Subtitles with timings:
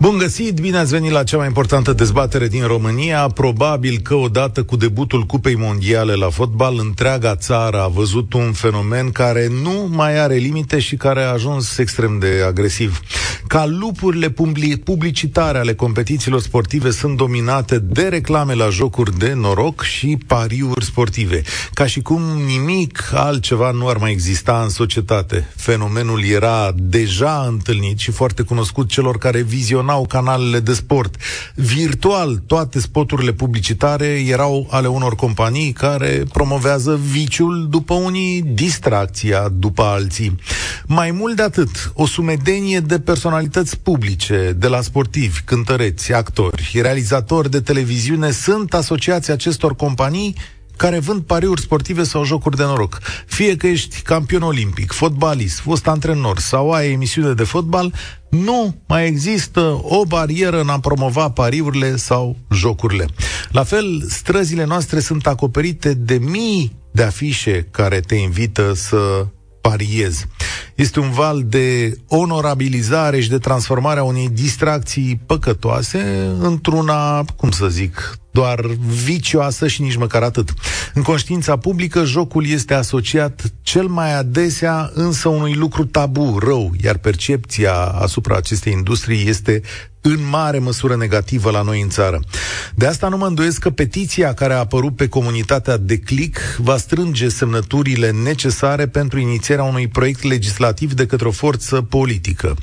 [0.00, 3.28] Bun găsit, bine ați venit la cea mai importantă dezbatere din România.
[3.28, 9.10] Probabil că odată cu debutul Cupei Mondiale la fotbal, întreaga țară a văzut un fenomen
[9.10, 13.00] care nu mai are limite și care a ajuns extrem de agresiv.
[13.46, 14.34] Ca lupurile
[14.84, 21.42] publicitare ale competițiilor sportive sunt dominate de reclame la jocuri de noroc și pariuri sportive.
[21.72, 25.48] Ca și cum nimic altceva nu ar mai exista în societate.
[25.56, 31.16] Fenomenul era deja întâlnit și foarte cunoscut celor care vizionau funcționau canalele de sport.
[31.54, 39.82] Virtual, toate spoturile publicitare erau ale unor companii care promovează viciul după unii, distracția după
[39.82, 40.38] alții.
[40.86, 47.50] Mai mult de atât, o sumedenie de personalități publice, de la sportivi, cântăreți, actori, realizatori
[47.50, 50.34] de televiziune, sunt asociații acestor companii
[50.80, 52.98] care vând pariuri sportive sau jocuri de noroc.
[53.26, 57.94] Fie că ești campion olimpic, fotbalist, fost antrenor sau ai emisiune de fotbal,
[58.30, 63.06] nu mai există o barieră în a promova pariurile sau jocurile.
[63.50, 69.26] La fel, străzile noastre sunt acoperite de mii de afișe care te invită să
[69.60, 70.26] pariezi.
[70.74, 77.68] Este un val de onorabilizare și de transformare a unei distracții păcătoase într-una, cum să
[77.68, 78.60] zic, doar
[79.04, 80.52] vicioasă și nici măcar atât.
[80.94, 86.96] În conștiința publică, jocul este asociat cel mai adesea însă unui lucru tabu, rău, iar
[86.96, 89.62] percepția asupra acestei industrii este
[90.00, 92.20] în mare măsură negativă la noi în țară.
[92.74, 96.76] De asta nu mă îndoiesc că petiția care a apărut pe comunitatea de click va
[96.76, 102.56] strânge semnăturile necesare pentru inițierea unui proiect legislativ de către o forță politică.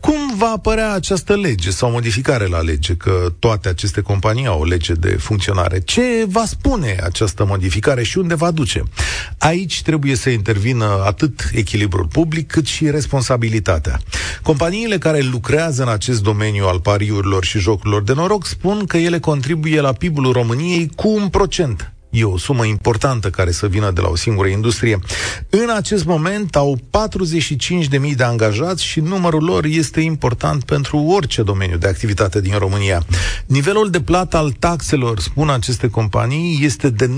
[0.00, 2.94] Cum va apărea această lege sau modificare la lege?
[2.94, 5.80] Că toate aceste companii au o lege de funcționare.
[5.80, 8.82] Ce va spune această modificare și unde va duce?
[9.38, 14.00] Aici trebuie să intervină atât echilibrul public cât și responsabilitatea.
[14.42, 19.18] Companiile care lucrează în acest domeniu al pariurilor și jocurilor de noroc spun că ele
[19.18, 21.92] contribuie la PIB-ul României cu un procent.
[22.10, 24.98] E o sumă importantă care să vină de la o singură industrie.
[25.50, 31.76] În acest moment au 45.000 de angajați și numărul lor este important pentru orice domeniu
[31.76, 33.04] de activitate din România.
[33.46, 37.10] Nivelul de plată al taxelor, spun aceste companii, este de 98%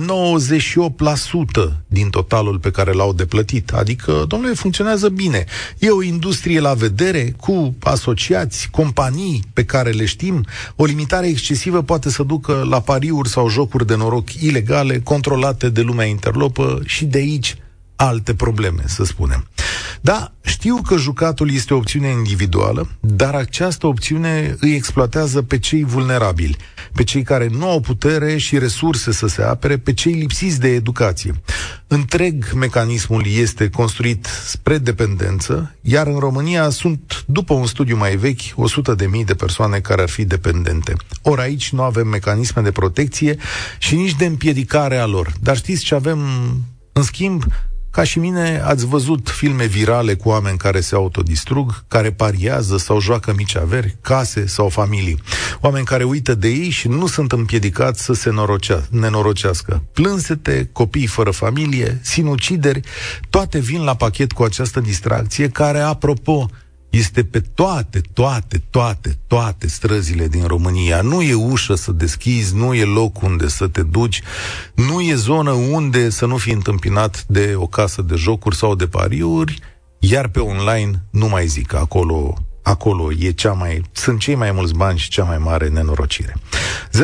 [1.87, 3.71] din totalul pe care l-au de plătit.
[3.71, 5.45] Adică, domnule, funcționează bine.
[5.79, 10.45] E o industrie la vedere cu asociați, companii pe care le știm.
[10.77, 15.69] O limitare excesivă poate să ducă la pariuri sau jocuri de noroc ilegal ilegale controlate
[15.69, 17.57] de lumea interlopă și de aici
[18.01, 19.49] alte probleme, să spunem.
[20.01, 25.85] Da, știu că jucatul este o opțiune individuală, dar această opțiune îi exploatează pe cei
[25.85, 26.57] vulnerabili,
[26.95, 30.69] pe cei care nu au putere și resurse să se apere, pe cei lipsiți de
[30.69, 31.35] educație.
[31.87, 38.41] Întreg mecanismul este construit spre dependență, iar în România sunt, după un studiu mai vechi,
[38.55, 40.95] 100 de mii de persoane care ar fi dependente.
[41.23, 43.37] Ori aici nu avem mecanisme de protecție
[43.79, 45.33] și nici de împiedicare a lor.
[45.41, 46.19] Dar știți ce avem
[46.93, 47.45] în schimb?
[47.91, 53.01] Ca și mine, ați văzut filme virale cu oameni care se autodistrug, care pariază sau
[53.01, 55.23] joacă mici averi, case sau familii.
[55.61, 59.83] Oameni care uită de ei și nu sunt împiedicați să se norocea, nenorocească.
[59.93, 62.81] Plânsete, copii fără familie, sinucideri,
[63.31, 66.49] toate vin la pachet cu această distracție care, apropo,
[66.91, 71.01] este pe toate, toate, toate, toate străzile din România.
[71.01, 74.23] Nu e ușă să deschizi, nu e loc unde să te duci,
[74.75, 78.87] nu e zonă unde să nu fii întâmpinat de o casă de jocuri sau de
[78.87, 79.59] pariuri,
[79.99, 84.75] iar pe online nu mai zic, acolo acolo e cea mai, sunt cei mai mulți
[84.75, 86.37] bani și cea mai mare nenorocire.
[86.93, 87.01] 0372069599.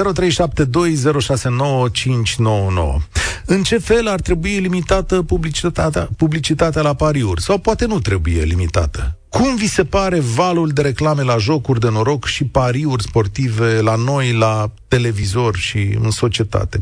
[3.49, 7.43] În ce fel ar trebui limitată publicitatea, publicitatea la pariuri?
[7.43, 9.19] Sau poate nu trebuie limitată?
[9.29, 13.95] Cum vi se pare valul de reclame la jocuri de noroc și pariuri sportive la
[13.95, 16.79] noi, la televizor și în societate?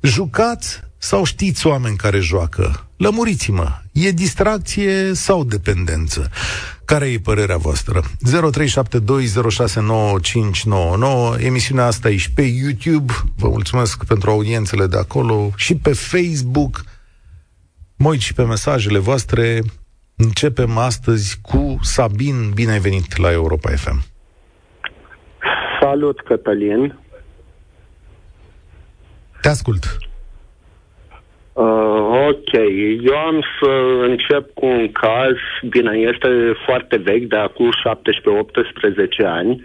[0.00, 2.86] Jucați sau știți oameni care joacă?
[2.96, 6.30] Lămuriți-mă, e distracție sau dependență?
[6.92, 8.00] Care e părerea voastră?
[8.00, 8.04] 0372069599
[11.38, 13.12] Emisiunea asta e și pe YouTube.
[13.36, 16.84] Vă mulțumesc pentru audiențele de acolo și pe Facebook.
[17.96, 19.60] Mă uit și pe mesajele voastre.
[20.16, 22.50] Începem astăzi cu Sabin.
[22.54, 24.02] Bine ai venit la Europa FM.
[25.80, 26.98] Salut, Cătălin.
[29.40, 30.07] Te ascult.
[31.58, 32.52] Uh, ok,
[33.02, 33.70] eu am să
[34.02, 35.36] încep cu un caz,
[35.68, 36.28] bine, este
[36.64, 37.70] foarte vechi, de acum
[39.22, 39.62] 17-18 ani.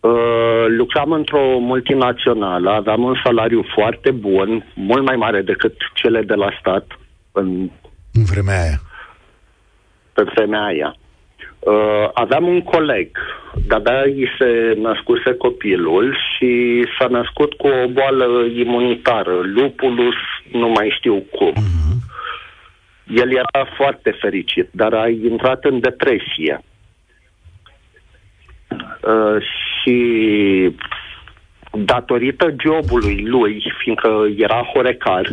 [0.00, 6.34] Uh, lucram într-o multinațională, aveam un salariu foarte bun, mult mai mare decât cele de
[6.34, 6.86] la stat
[7.32, 7.70] în,
[8.12, 8.80] în vremea aia.
[10.12, 10.96] Pe vremea aia.
[11.64, 13.08] Uh, aveam un coleg,
[13.66, 20.14] de-abia îi se născuse copilul și s-a născut cu o boală imunitară, lupulus,
[20.52, 21.52] nu mai știu cum.
[21.52, 21.94] Uh-huh.
[23.06, 26.60] El era foarte fericit, dar a intrat în depresie.
[29.02, 29.36] Uh,
[29.82, 30.70] și
[31.72, 35.28] datorită jobului lui, fiindcă era horecar,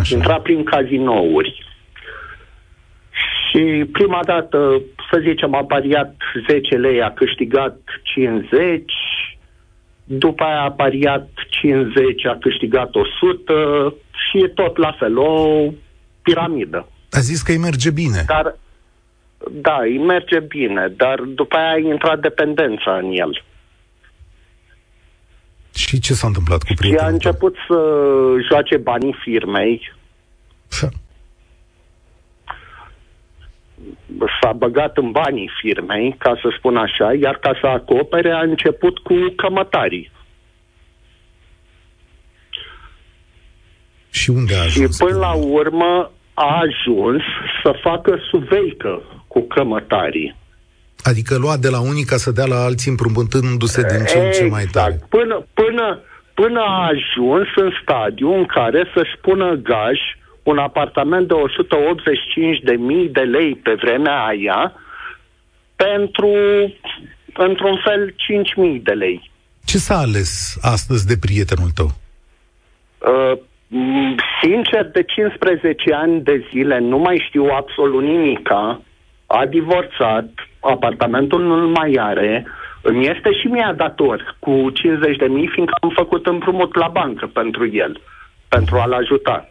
[0.00, 0.14] Așa.
[0.14, 1.64] intra prin cazinouri.
[3.50, 4.80] Și prima dată,
[5.10, 6.14] să zicem, a pariat
[6.48, 8.92] 10 lei, a câștigat 50,
[10.04, 15.64] după aia a pariat 50, a câștigat 100 și e tot la fel, o
[16.22, 16.88] piramidă.
[17.10, 18.24] A zis că îi merge bine.
[18.26, 18.56] Dar
[19.50, 23.42] da, îi merge bine, dar după aia a intrat dependența în el.
[25.74, 27.76] Și ce s-a întâmplat cu prietenul Și a început să
[28.48, 29.92] joace banii firmei.
[34.40, 38.98] S-a băgat în banii firmei, ca să spun așa, iar ca să acopere a început
[38.98, 40.10] cu cămătarii.
[44.10, 44.96] Și unde a ajuns?
[44.96, 47.22] Și până la urmă a ajuns
[47.62, 50.36] să facă suveică cu cămătarii.
[51.02, 54.44] Adică lua de la unii ca să dea la alții împrumutându-se din ce în ce
[54.44, 54.92] mai tare.
[54.92, 55.08] Exact.
[55.08, 56.00] Până, până,
[56.34, 59.98] până a ajuns în stadiu în care să-și pună gaj
[60.44, 64.72] un apartament de 185.000 de lei pe vremea aia
[65.76, 66.32] pentru,
[67.34, 68.14] într-un fel,
[68.76, 69.30] 5.000 de lei.
[69.64, 71.90] Ce s-a ales astăzi de prietenul tău?
[72.98, 73.38] Uh,
[74.42, 78.80] sincer, de 15 ani de zile nu mai știu absolut nimica.
[79.26, 80.28] A divorțat,
[80.60, 82.46] apartamentul nu mai are,
[82.82, 87.26] îmi este și mie dator cu 50 de mii, fiindcă am făcut împrumut la bancă
[87.26, 88.00] pentru el,
[88.48, 89.48] pentru a-l ajuta.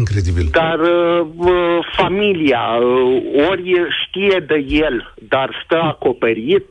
[0.00, 0.48] Incredibil.
[0.50, 3.72] Dar uh, uh familia, uh, ori
[4.04, 6.68] știe de el, dar stă acoperit,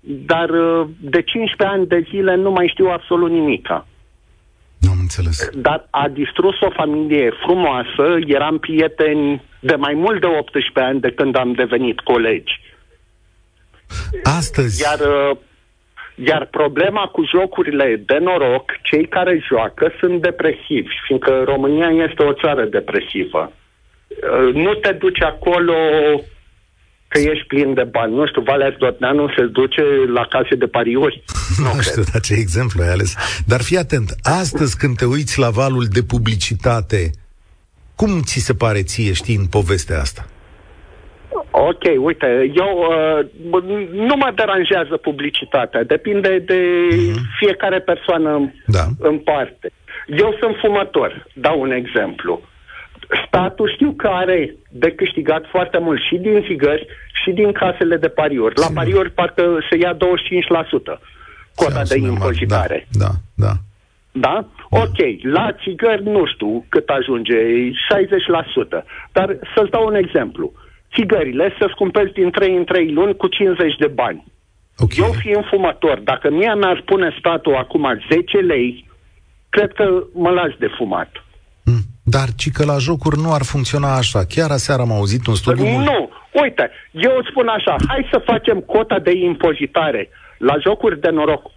[0.00, 3.86] dar uh, de 15 ani de zile nu mai știu absolut nimica.
[4.78, 5.48] Nu am înțeles.
[5.54, 11.10] Dar a distrus o familie frumoasă, eram prieteni de mai mult de 18 ani de
[11.10, 12.60] când am devenit colegi.
[14.22, 14.82] Astăzi.
[14.82, 15.36] Iar, uh,
[16.24, 22.32] iar problema cu jocurile de noroc, cei care joacă sunt depresivi, fiindcă România este o
[22.32, 23.52] țară depresivă.
[23.52, 25.74] Uh, nu te duci acolo
[27.08, 28.14] că ești plin de bani.
[28.14, 29.82] Nu știu, Valer Dotneanu se duce
[30.14, 31.24] la case de pariuri.
[31.62, 33.14] Nu, nu știu, dar ce exemplu ai ales.
[33.46, 37.10] Dar fii atent, astăzi când te uiți la valul de publicitate,
[37.94, 40.28] cum ți se pare ție, știi, în povestea asta?
[41.50, 43.62] Ok, uite, eu uh,
[43.92, 46.60] nu mă deranjează publicitatea, depinde de
[46.92, 47.38] mm-hmm.
[47.38, 48.84] fiecare persoană da.
[48.98, 49.72] în parte.
[50.06, 52.40] Eu sunt fumător, dau un exemplu.
[53.26, 56.86] Statul știu că are de câștigat foarte mult și din țigări
[57.24, 58.58] și din casele de pariuri.
[58.58, 59.98] La pariuri parcă se ia 25%
[61.54, 62.86] cota de impozitare.
[62.90, 63.52] Da, da, da.
[64.12, 64.46] Da?
[64.70, 68.84] Ok, la țigări nu știu cât ajunge, 60%.
[69.12, 70.52] Dar să-ți dau un exemplu.
[70.94, 74.24] Țigările să-ți cumperi din 3 în 3 luni cu 50 de bani.
[74.76, 75.06] Okay.
[75.06, 78.86] Eu fiind fumător, dacă mie mi-ar pune statul acum 10 lei,
[79.48, 81.10] cred că mă las de fumat.
[82.14, 84.20] Dar ci că la jocuri nu ar funcționa așa.
[84.34, 85.64] Chiar aseară am auzit un studiu...
[85.64, 86.10] Nu,
[86.42, 90.08] uite, eu îți spun așa, hai să facem cota de impozitare
[90.38, 91.50] la jocuri de noroc 85%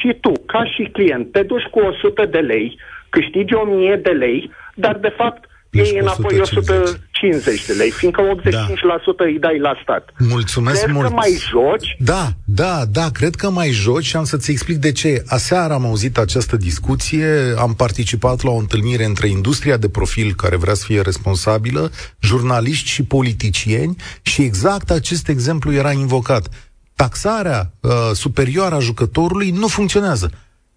[0.00, 4.50] și tu, ca și client, te duci cu 100 de lei, câștigi 1000 de lei,
[4.74, 9.24] dar de fapt deci ei înapoi 150 de lei, fiindcă 85% da.
[9.24, 10.10] îi dai la stat.
[10.18, 11.08] Mulțumesc cred mult.
[11.08, 11.96] că mai joci?
[11.98, 15.22] Da, da, da, cred că mai joci și am să-ți explic de ce.
[15.26, 20.56] Aseară am auzit această discuție, am participat la o întâlnire între industria de profil care
[20.56, 26.48] vrea să fie responsabilă, jurnaliști și politicieni și exact acest exemplu era invocat.
[26.94, 30.30] Taxarea uh, superioară a jucătorului nu funcționează.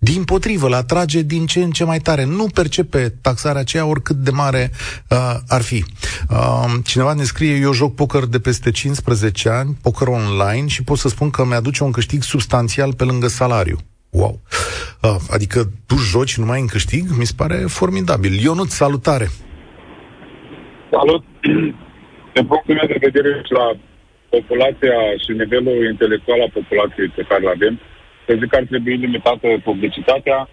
[0.03, 2.25] Din potrivă, la atrage din ce în ce mai tare.
[2.25, 4.70] Nu percepe taxarea aceea oricât de mare
[5.10, 5.84] uh, ar fi.
[6.29, 10.98] Uh, cineva ne scrie, eu joc poker de peste 15 ani, poker online și pot
[10.98, 13.77] să spun că mi-aduce un câștig substanțial pe lângă salariu.
[14.10, 14.39] Wow!
[15.03, 17.03] Uh, adică tu joci numai în câștig?
[17.17, 18.34] Mi se pare formidabil.
[18.43, 19.27] Ionut, salutare!
[20.91, 21.24] Salut!
[22.34, 23.65] Din punctul meu de vedere la
[24.29, 27.79] populația și nivelul intelectual al populației pe care îl avem,
[28.31, 30.50] să zic că ar trebui limitată publicitatea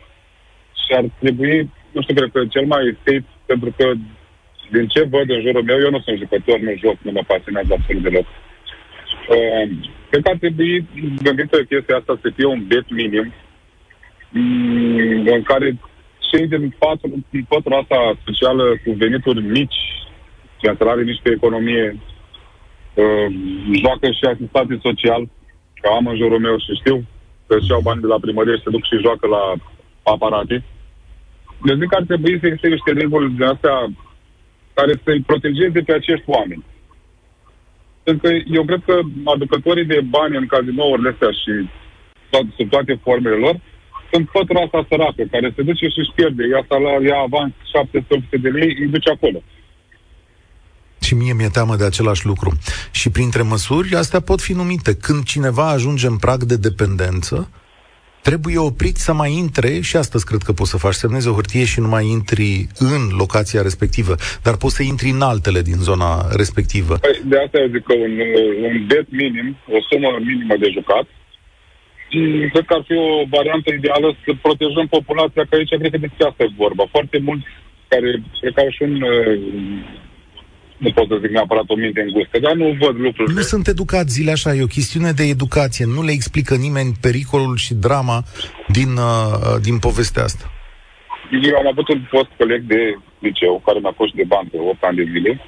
[0.82, 3.86] și ar trebui, nu știu, cred că cel mai safe, pentru că
[4.70, 7.72] din ce văd în jurul meu, eu nu sunt jucător, nu joc, nu mă pasionează
[7.72, 8.26] absolut deloc.
[9.34, 9.64] Uh,
[10.10, 10.86] cred că ar trebui
[11.22, 13.32] gândită chestia asta să fie un bet minim
[14.30, 15.78] mm, în care
[16.30, 19.80] cei din patru, din patru asta socială cu venituri mici,
[20.62, 21.96] care are niște economie,
[22.94, 23.26] uh,
[23.82, 25.28] joacă și asistate social,
[25.80, 27.06] ca am în jurul meu și știu
[27.48, 29.42] că și iau bani de la primărie și se duc și joacă la
[30.02, 30.56] aparate.
[31.64, 33.76] Deci zic că ar trebui să existe niște reguli de astea
[34.78, 36.64] care să-i protejeze pe acești oameni.
[38.04, 41.52] Pentru că eu cred că aducătorii de bani în cazinourile astea și
[42.30, 43.56] toate, sub toate formele lor
[44.10, 46.42] sunt pătura asta săracă, care se duce și își pierde.
[46.46, 49.40] Ia salar, ia avans 700 de lei, îi duce acolo.
[51.08, 52.50] Și mie mi-e teamă de același lucru.
[52.90, 54.92] Și printre măsuri, astea pot fi numite.
[55.06, 57.36] Când cineva ajunge în prag de dependență,
[58.22, 61.64] trebuie oprit să mai intre, și astăzi cred că poți să faci, semnezi o hârtie
[61.72, 66.10] și nu mai intri în locația respectivă, dar poți să intri în altele din zona
[66.40, 66.94] respectivă.
[67.06, 68.14] Păi, de asta eu zic că un,
[68.68, 71.06] un bet minim, o sumă minimă de jucat,
[72.52, 76.26] cred că ar fi o variantă ideală să protejăm populația, că aici cred că despre
[76.28, 76.84] asta e vorba.
[76.96, 77.46] Foarte mulți
[77.92, 78.10] care
[78.40, 78.94] cred că au și un
[80.78, 83.34] nu pot să zic neapărat o minte îngustă, dar nu văd lucrurile.
[83.34, 85.84] Nu sunt educați zile așa, e o chestiune de educație.
[85.96, 88.22] Nu le explică nimeni pericolul și drama
[88.68, 90.44] din, uh, din povestea asta.
[91.30, 92.80] Eu am avut un fost coleg de
[93.18, 95.40] liceu care mi-a fost de bani pe 8 ani de zile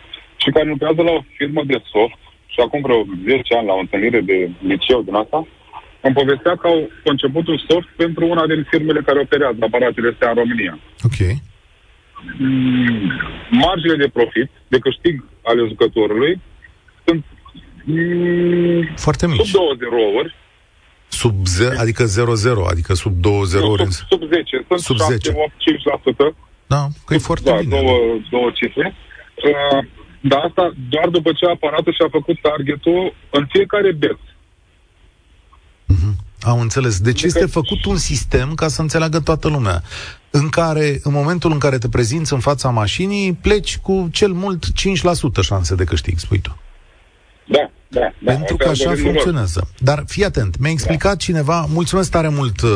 [0.42, 2.20] și care lucrează la o firmă de soft
[2.52, 5.38] și acum vreo 10 ani la o întâlnire de liceu din asta,
[6.00, 10.28] îmi povestea că au conceput un soft pentru una din firmele care operează aparatele astea
[10.30, 10.75] în România.
[11.08, 11.18] Ok.
[12.39, 13.12] Mm,
[13.50, 16.41] marginile de profit, de câștig ale jucătorului,
[17.05, 17.25] sunt
[17.85, 19.47] mm, foarte mici.
[19.47, 20.37] Sub 2 zerouri.
[21.09, 22.09] Sub ze- adică 0-0,
[22.71, 23.93] adică sub 2 zerouri.
[23.93, 24.65] Sub, sub 10.
[24.69, 25.33] Sunt sub 7, 10.
[25.35, 25.53] 8,
[26.33, 26.37] 5%.
[26.67, 27.81] Da, că e foarte da, bine.
[27.81, 28.95] Două, două cifre.
[29.45, 29.85] Uh,
[30.21, 34.19] dar asta doar după ce aparatul și-a făcut targetul în fiecare bet.
[35.95, 36.15] Uh-huh.
[36.41, 37.00] Am înțeles.
[37.00, 39.83] Deci este făcut un sistem, ca să înțeleagă toată lumea,
[40.30, 44.64] în care, în momentul în care te prezinți în fața mașinii, pleci cu cel mult
[44.64, 44.70] 5%
[45.42, 46.58] șanse de câștig, spui tu.
[47.46, 48.32] Da, da, da.
[48.32, 49.68] Pentru că așa funcționează.
[49.78, 51.16] Dar fii atent, mi-a explicat da.
[51.16, 52.70] cineva, mulțumesc tare mult, uh,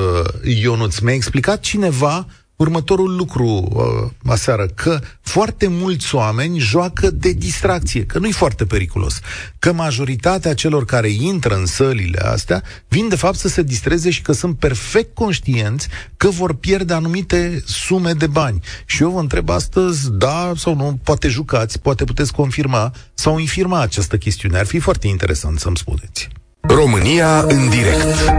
[0.63, 8.07] Ionuț, mi-a explicat cineva următorul lucru uh, aseară, că foarte mulți oameni joacă de distracție,
[8.07, 9.21] că nu-i foarte periculos,
[9.59, 14.23] că majoritatea celor care intră în sălile astea vin de fapt să se distreze și
[14.23, 18.61] că sunt perfect conștienți că vor pierde anumite sume de bani.
[18.87, 23.81] Și eu vă întreb astăzi, da sau nu, poate jucați, poate puteți confirma sau infirma
[23.81, 24.59] această chestiune.
[24.59, 26.29] Ar fi foarte interesant să-mi spuneți.
[26.61, 28.33] România în direct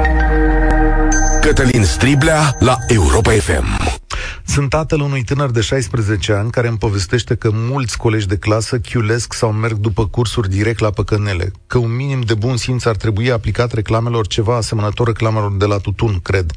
[1.45, 3.65] Cătălin Striblea la Europa FM
[4.45, 8.79] sunt tatăl unui tânăr de 16 ani care îmi povestește că mulți colegi de clasă
[8.79, 12.95] chiulesc sau merg după cursuri direct la păcănele, că un minim de bun simț ar
[12.95, 16.51] trebui aplicat reclamelor ceva asemănător reclamelor de la tutun, cred.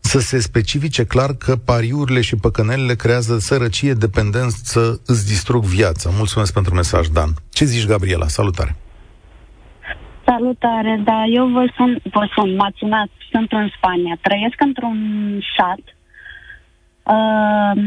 [0.00, 6.10] Să se specifice clar că pariurile și păcănelele creează sărăcie, dependență, îți distrug viața.
[6.16, 7.34] Mulțumesc pentru mesaj, Dan.
[7.48, 8.28] Ce zici, Gabriela?
[8.28, 8.76] Salutare!
[10.30, 14.98] Salutare, da, eu vă sunt, vă sunt, m-ați sunat, sunt în Spania, trăiesc într-un
[15.56, 15.84] sat
[17.02, 17.82] uh,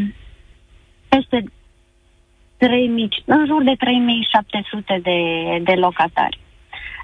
[1.09, 1.43] peste
[2.57, 5.19] 3000, în jur de 3700 de,
[5.63, 6.39] de locatari.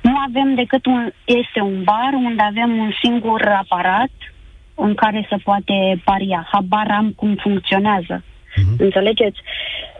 [0.02, 4.12] Nu avem decât un, este un bar unde avem un singur aparat
[4.76, 6.48] în care se poate paria.
[6.52, 8.24] Habar am cum funcționează.
[8.24, 8.78] Uh-huh.
[8.78, 9.40] Înțelegeți?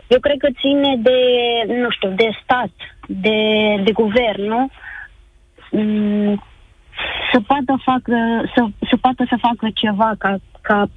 [0.08, 1.18] Eu cred că ține de,
[1.80, 2.72] nu știu, de stat,
[3.06, 3.38] de,
[3.84, 4.58] de guvern, nu?
[4.58, 4.70] Mm,
[7.32, 8.16] să poată, facă,
[8.54, 10.90] să, să poată să facă ceva ca, ca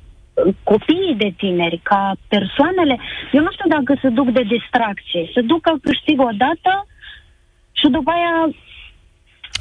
[0.63, 2.99] copiii de tineri, ca persoanele,
[3.31, 6.87] eu nu știu dacă se duc de distracție, se duc că câștig o dată
[7.71, 8.53] și după aia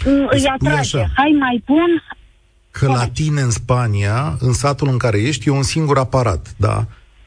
[0.04, 0.78] mm, îi atrage.
[0.78, 1.06] Așa.
[1.16, 2.02] Hai mai pun.
[2.70, 6.76] Că la tine în Spania, în satul în care ești, e un singur aparat, da?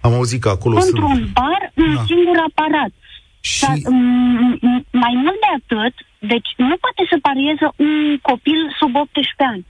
[0.01, 1.33] Am auzit că acolo Într-un sunt...
[1.33, 2.03] bar, un da.
[2.05, 2.91] singur aparat.
[3.39, 3.65] Și...
[3.65, 5.93] Dar, m- m- mai mult de atât,
[6.27, 9.65] deci nu poate să parieze un copil sub 18 ani.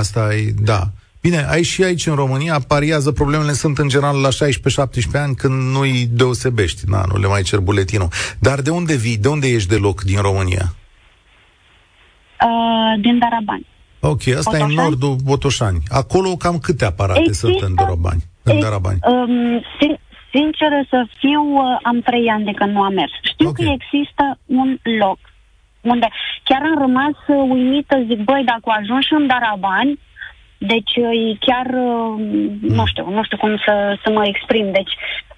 [0.00, 0.80] Asta e, da.
[1.20, 4.30] Bine, ai și aici în România pariază, problemele sunt în general la 16-17
[5.12, 8.08] ani când nu-i deosebești, na, nu le mai cer buletinul.
[8.38, 10.64] Dar de unde vii, de unde ești de loc din România?
[12.46, 13.66] Uh, din Darabani.
[14.00, 14.74] Ok, asta Botoșani?
[14.74, 15.82] e în nordul Botoșani.
[15.88, 18.22] Acolo cam câte aparate există, sunt în Darabani?
[18.42, 18.98] În Darabani?
[19.02, 23.12] Um, sin- sinceră să fiu, uh, am trei ani de când nu am mers.
[23.32, 23.66] Știu okay.
[23.66, 25.18] că există un loc
[25.88, 26.08] unde
[26.42, 29.98] chiar am rămas uh, uimită, zic, băi, dacă ajungi în Darabani,
[30.58, 32.12] deci e chiar, uh,
[32.60, 34.72] nu știu, nu știu cum să, să mă exprim.
[34.72, 34.92] Deci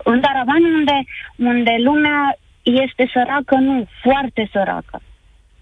[0.05, 0.99] în Daravan unde,
[1.37, 5.03] unde lumea este săracă, nu, foarte săracă.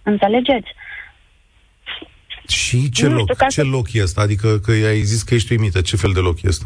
[0.03, 0.69] Înțelegeți?
[2.49, 3.65] Și ce, loc, știu, ce să...
[3.65, 4.21] loc este?
[4.21, 5.81] Adică că ai zis că ești uimită.
[5.81, 6.65] Ce fel de loc este?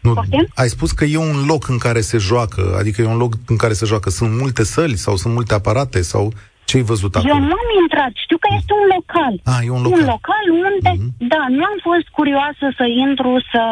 [0.00, 0.14] Nu,
[0.54, 3.56] ai spus că e un loc în care se joacă, adică e un loc în
[3.56, 4.10] care se joacă.
[4.10, 6.32] Sunt multe săli sau sunt multe aparate sau
[6.68, 7.32] ce ai văzut acolo?
[7.34, 9.34] Eu nu am intrat, știu că este un local.
[9.52, 9.98] Ah, e un local.
[9.98, 11.12] Un local unde, mm-hmm.
[11.32, 13.64] da, nu am fost curioasă să intru, să,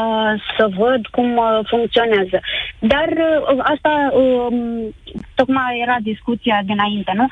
[0.56, 2.38] să văd cum uh, funcționează.
[2.92, 4.48] Dar uh, asta, uh,
[5.38, 7.26] tocmai era discuția dinainte, nu?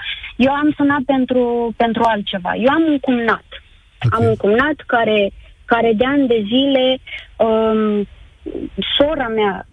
[0.47, 1.43] Eu am sunat pentru,
[1.77, 2.53] pentru altceva.
[2.65, 3.49] Eu am un cumnat.
[4.05, 4.13] Okay.
[4.17, 5.19] Am un cumnat care,
[5.65, 6.87] care de ani de zile,
[7.47, 8.09] um,
[8.97, 9.67] sora mea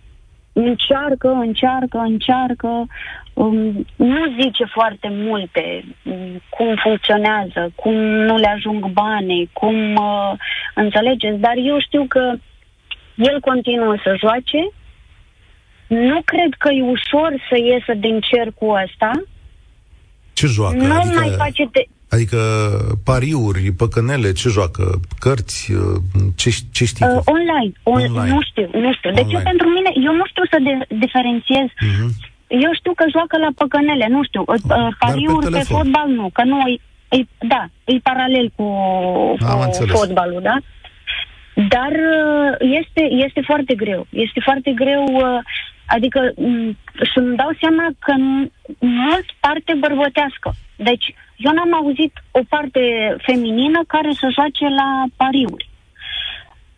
[0.53, 2.87] încearcă, încearcă, încearcă,
[3.33, 10.31] um, nu zice foarte multe um, cum funcționează, cum nu le ajung bani, cum uh,
[10.75, 12.33] înțelegeți, dar eu știu că
[13.15, 14.69] el continuă să joace.
[15.87, 19.11] Nu cred că e ușor să iesă din cercul ăsta.
[20.33, 20.75] Ce joacă?
[20.75, 21.19] Nu adică...
[21.19, 21.85] mai face de...
[22.09, 22.37] Adică
[23.03, 24.99] pariuri, păcănele, ce joacă?
[25.19, 25.71] Cărți?
[25.71, 26.01] Uh,
[26.35, 27.05] ce, ce știi?
[27.05, 27.71] Uh, online.
[27.83, 28.33] On, online.
[28.33, 29.11] Nu știu, nu știu.
[29.11, 31.67] Deci eu pentru mine, eu nu știu să de- diferențiez.
[31.67, 32.29] Uh-huh.
[32.59, 34.43] Eu știu că joacă la păcănele, nu știu.
[34.47, 36.79] Uh, uh pariuri pe, pe fotbal nu, că nu e,
[37.17, 38.63] e da, e paralel cu,
[39.77, 40.57] cu fotbalul, da?
[41.53, 44.07] Dar uh, este, este foarte greu.
[44.09, 45.05] Este foarte greu,
[45.85, 46.77] adică mm,
[47.13, 48.13] să-mi dau seama că
[48.79, 50.53] mult parte bărbătească.
[50.75, 52.81] Deci, eu n-am auzit o parte
[53.17, 55.69] feminină care să joace la pariuri.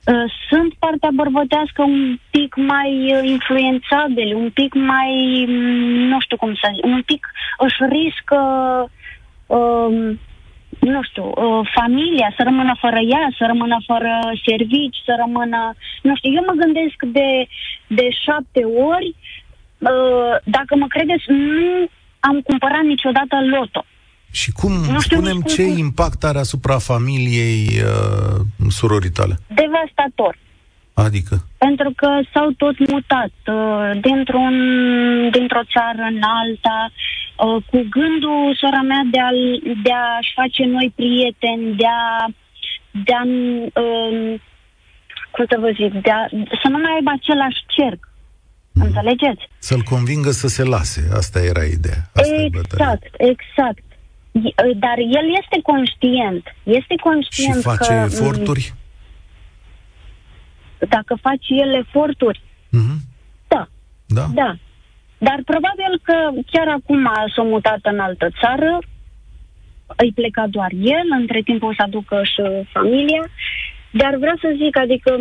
[0.05, 6.37] Uh, sunt partea bărbătească un pic mai uh, influențabili, un pic mai, mm, nu știu
[6.37, 8.39] cum să zic, un pic își riscă,
[9.45, 10.19] um,
[10.79, 16.15] nu știu, uh, familia să rămână fără ea, să rămână fără servici, să rămână, nu
[16.15, 17.47] știu, eu mă gândesc de,
[17.87, 19.15] de șapte ori,
[19.77, 21.87] uh, dacă mă credeți, nu
[22.19, 23.85] am cumpărat niciodată loto.
[24.39, 25.77] Și cum, nu spunem, cum, ce cum...
[25.77, 29.35] impact are asupra familiei uh, suroritale?
[29.47, 30.33] Devastator.
[30.93, 31.35] Adică?
[31.57, 34.55] Pentru că s-au tot mutat uh, dintr-un,
[35.31, 39.31] dintr-o țară în alta, uh, cu gândul, sora mea, de, a,
[39.83, 42.27] de a-și face noi prieteni, de a,
[43.05, 43.23] de a
[43.81, 44.39] uh,
[45.33, 46.21] cum să vă zic, de a,
[46.61, 48.01] să nu mai aibă același cerc.
[48.73, 48.81] Mm.
[48.85, 49.43] Înțelegeți?
[49.57, 51.01] Să-l convingă să se lase.
[51.13, 52.01] Asta era ideea.
[52.13, 53.83] Asta exact, exact.
[54.75, 56.55] Dar el este conștient.
[56.63, 58.73] Este conștient Și face că, eforturi?
[60.89, 62.97] Dacă face el eforturi, mm-hmm.
[63.47, 63.67] da.
[64.05, 64.25] Da?
[64.33, 64.55] Da.
[65.17, 66.15] Dar probabil că
[66.51, 68.79] chiar acum s-a mutat în altă țară,
[69.95, 72.41] îi pleca doar el, între timp o să aducă și
[72.71, 73.23] familia,
[73.91, 75.11] dar vreau să zic, adică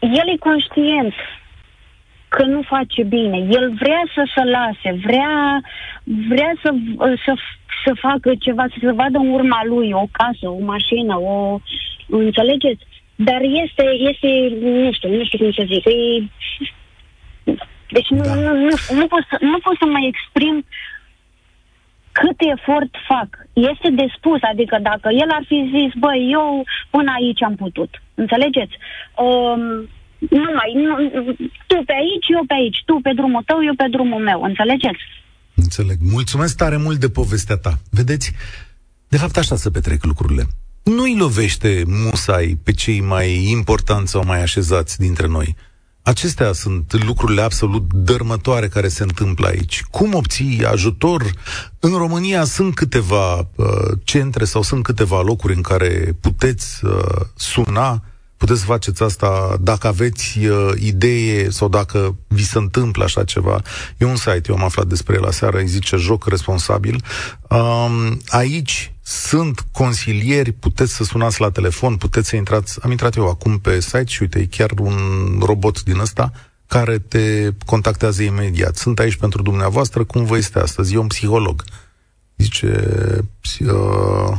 [0.00, 1.14] el e conștient
[2.28, 3.36] că nu face bine.
[3.36, 5.60] El vrea să se lase, vrea,
[6.28, 6.74] vrea să,
[7.24, 7.32] să,
[7.84, 11.58] să facă ceva, să se vadă în urma lui o casă, o mașină, o...
[12.08, 12.84] Înțelegeți?
[13.14, 14.28] Dar este, este,
[14.60, 16.28] nu știu, nu știu cum să zic, e...
[17.90, 18.34] Deci nu, da.
[18.34, 20.64] nu, nu, nu, pot să, nu pot să mă exprim
[22.12, 23.28] cât efort fac.
[23.52, 28.02] Este de spus, adică dacă el ar fi zis, băi, eu până aici am putut.
[28.14, 28.74] Înțelegeți?
[29.16, 29.62] Um,
[30.18, 30.94] nu mai, nu,
[31.66, 35.02] tu pe aici, eu pe aici, tu pe drumul tău, eu pe drumul meu, înțelegeți?
[35.54, 35.98] Înțeleg.
[36.00, 37.78] Mulțumesc tare mult de povestea ta.
[37.90, 38.32] Vedeți,
[39.08, 40.48] de fapt așa se petrec lucrurile.
[40.82, 45.56] Nu-i lovește musai pe cei mai importanți sau mai așezați dintre noi.
[46.02, 49.82] Acestea sunt lucrurile absolut dărmătoare care se întâmplă aici.
[49.90, 51.32] Cum obții ajutor?
[51.78, 53.46] În România sunt câteva uh,
[54.02, 56.90] centre sau sunt câteva locuri în care puteți uh,
[57.34, 58.02] suna
[58.36, 63.62] puteți să faceți asta dacă aveți uh, idee sau dacă vi se întâmplă așa ceva.
[63.98, 67.04] E un site, eu am aflat despre el aseară, îi zice Joc Responsabil.
[67.48, 73.28] Um, aici sunt consilieri, puteți să sunați la telefon, puteți să intrați, am intrat eu
[73.28, 74.94] acum pe site și uite, e chiar un
[75.40, 76.32] robot din ăsta
[76.66, 78.76] care te contactează imediat.
[78.76, 80.94] Sunt aici pentru dumneavoastră, cum vă este astăzi?
[80.94, 81.64] E un psiholog.
[82.36, 82.88] Zice,
[83.60, 84.36] uh,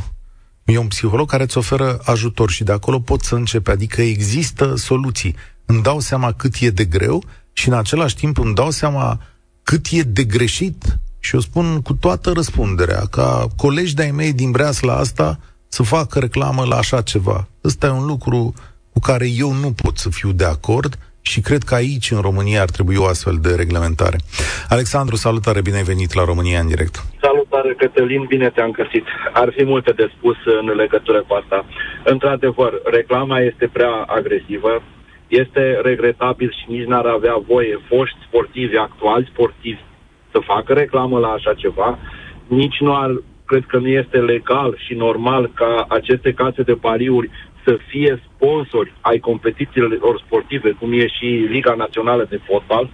[0.66, 3.70] E un psiholog care îți oferă ajutor și de acolo poți să începi.
[3.70, 5.34] Adică există soluții.
[5.64, 9.20] Îmi dau seama cât e de greu și în același timp îmi dau seama
[9.62, 14.50] cât e de greșit și o spun cu toată răspunderea, ca colegi de-ai mei din
[14.50, 17.48] Breasla asta să facă reclamă la așa ceva.
[17.64, 18.54] Ăsta e un lucru
[18.92, 20.98] cu care eu nu pot să fiu de acord
[21.32, 24.18] și cred că aici, în România, ar trebui o astfel de reglementare.
[24.68, 26.94] Alexandru, salutare, bine ai venit la România în direct.
[27.20, 29.04] Salutare, Cătălin, bine te-am găsit.
[29.32, 31.64] Ar fi multe de spus în legătură cu asta.
[32.04, 34.82] Într-adevăr, reclama este prea agresivă,
[35.26, 39.82] este regretabil și nici n-ar avea voie foști sportivi, actuali sportivi,
[40.32, 41.98] să facă reclamă la așa ceva,
[42.46, 43.10] nici nu ar
[43.46, 47.30] cred că nu este legal și normal ca aceste case de pariuri
[47.66, 52.90] să fie sponsori ai competițiilor sportive, cum e și Liga Națională de Fotbal,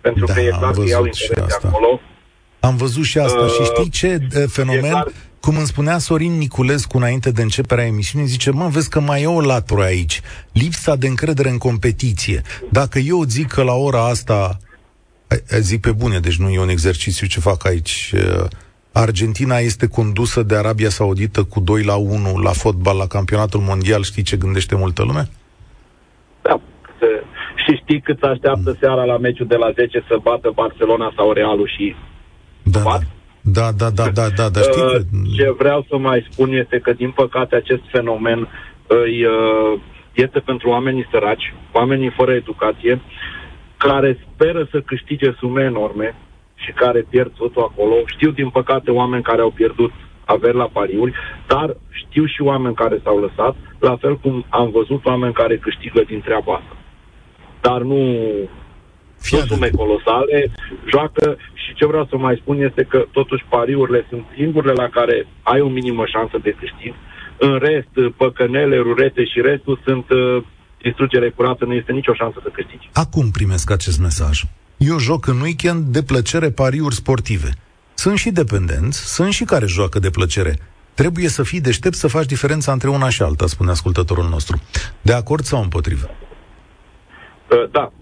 [0.00, 2.00] pentru da, că e clar că iau interese acolo.
[2.60, 3.40] Am văzut și asta.
[3.40, 5.04] Uh, și știi ce fenomen?
[5.40, 9.26] Cum îmi spunea Sorin Niculescu înainte de începerea emisiunii, zice, mă, vezi că mai e
[9.26, 10.20] o latură aici.
[10.52, 12.42] Lipsa de încredere în competiție.
[12.70, 14.58] Dacă eu zic că la ora asta,
[15.58, 18.14] zic pe bune, deci nu e un exercițiu ce fac aici,
[19.00, 24.02] Argentina este condusă de Arabia Saudită cu 2 la 1 la fotbal la campionatul mondial,
[24.02, 25.28] știi ce gândește multă lume?
[26.42, 26.60] Da.
[27.64, 28.76] Și știi cât așteaptă mm.
[28.80, 31.94] seara la meciul de la 10 să bată Barcelona sau Realul și
[32.62, 32.98] da, da.
[33.40, 35.00] Da, da, da, da, da, da, știi că...
[35.36, 38.48] Ce vreau să mai spun este că, din păcate, acest fenomen
[38.86, 39.80] îi, uh,
[40.12, 43.00] este pentru oamenii săraci, oamenii fără educație,
[43.76, 46.14] care speră să câștige sume enorme
[46.64, 47.94] și care pierd totul acolo.
[48.06, 49.92] Știu, din păcate, oameni care au pierdut
[50.24, 51.12] averi la pariuri,
[51.46, 56.02] dar știu și oameni care s-au lăsat, la fel cum am văzut oameni care câștigă
[56.06, 56.76] din treaba asta.
[57.60, 58.00] Dar nu
[59.20, 60.50] sunt sume colosale,
[60.90, 65.26] joacă și ce vreau să mai spun este că totuși pariurile sunt singurele la care
[65.42, 66.94] ai o minimă șansă de câștig.
[67.38, 70.42] În rest, păcănele, rurete și restul sunt uh,
[70.82, 72.88] distrugere curată, nu este nicio șansă să câștigi.
[72.92, 74.42] Acum primesc acest mesaj.
[74.78, 77.50] Eu joc în weekend de plăcere pariuri sportive.
[77.94, 80.58] Sunt și dependenți, sunt și care joacă de plăcere.
[80.94, 84.60] Trebuie să fii deștept să faci diferența între una și alta, spune ascultătorul nostru.
[85.02, 86.10] De acord sau împotrivă?
[87.50, 87.92] Uh, da,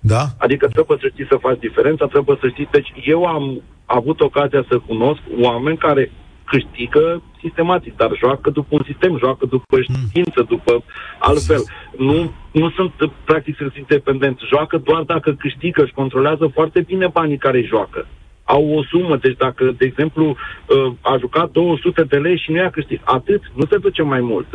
[0.00, 0.24] da?
[0.38, 2.68] Adică trebuie să știi să faci diferența, trebuie să știi.
[2.70, 6.12] Deci eu am avut ocazia să cunosc oameni care
[6.46, 9.94] câștigă sistematic, dar joacă după un sistem, joacă după hmm.
[10.08, 10.84] știință, după
[11.18, 11.62] altfel.
[11.98, 12.92] Nu, nu sunt,
[13.24, 14.46] practic, sunt independenți.
[14.46, 18.06] Joacă doar dacă câștigă, își controlează foarte bine banii care îi joacă.
[18.44, 22.56] Au o sumă, deci dacă, de exemplu, uh, a jucat 200 de lei și nu
[22.56, 24.46] i-a câștigat, atât, nu se duce mai mult.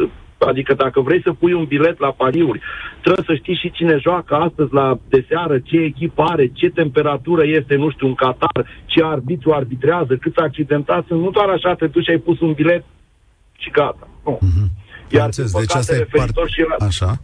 [0.45, 2.61] Adică dacă vrei să pui un bilet la pariuri,
[3.01, 7.45] trebuie să știi și cine joacă astăzi la de seară, ce echipă are, ce temperatură
[7.45, 11.21] este, nu știu, în Qatar, ce arbitru arbitrează, câți accidentați sunt.
[11.21, 12.83] Nu doar așa te duci, ai pus un bilet
[13.57, 14.07] și gata.
[14.25, 14.39] Nu.
[14.41, 14.69] Mm-hmm.
[15.09, 16.49] Iar, deci asta e part...
[16.49, 16.85] și la...
[16.85, 17.19] Așa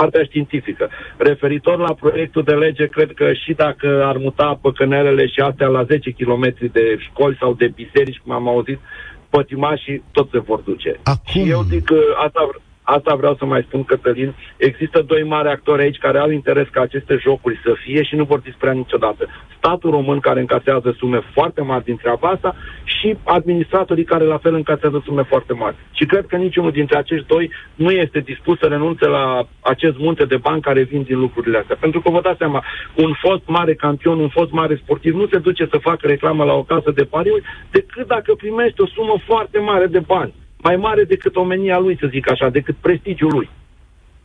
[0.00, 0.88] partea științifică.
[1.16, 5.82] Referitor la proiectul de lege, cred că și dacă ar muta păcănelele și astea la
[5.84, 8.78] 10 km de școli sau de biserici, cum am auzit,
[9.30, 11.00] pătimașii tot se vor duce.
[11.02, 11.42] Acum...
[11.42, 12.40] Și eu zic că asta,
[12.96, 16.80] asta vreau să mai spun, Cătălin, există doi mari actori aici care au interes ca
[16.80, 19.28] aceste jocuri să fie și nu vor dispărea niciodată.
[19.56, 24.54] Statul român care încasează sume foarte mari din treaba asta și administratorii care la fel
[24.54, 25.76] încasează sume foarte mari.
[25.92, 30.24] Și cred că niciunul dintre acești doi nu este dispus să renunțe la acest munte
[30.24, 31.76] de bani care vin din lucrurile astea.
[31.80, 32.64] Pentru că vă dați seama,
[32.96, 36.52] un fost mare campion, un fost mare sportiv nu se duce să facă reclamă la
[36.52, 40.32] o casă de pariuri decât dacă primește o sumă foarte mare de bani.
[40.62, 43.48] Mai mare decât omenia lui, să zic așa, decât prestigiul lui.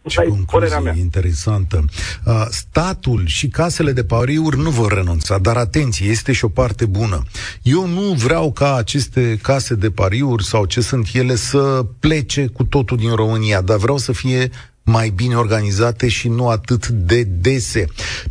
[0.08, 0.94] Ce concluzie mea.
[0.98, 1.86] interesantă.
[2.26, 6.86] Uh, statul și casele de pariuri nu vor renunța, dar atenție, este și o parte
[6.86, 7.24] bună.
[7.62, 12.64] Eu nu vreau ca aceste case de pariuri sau ce sunt ele să plece cu
[12.64, 14.50] totul din România, dar vreau să fie
[14.86, 17.86] mai bine organizate și nu atât de dese.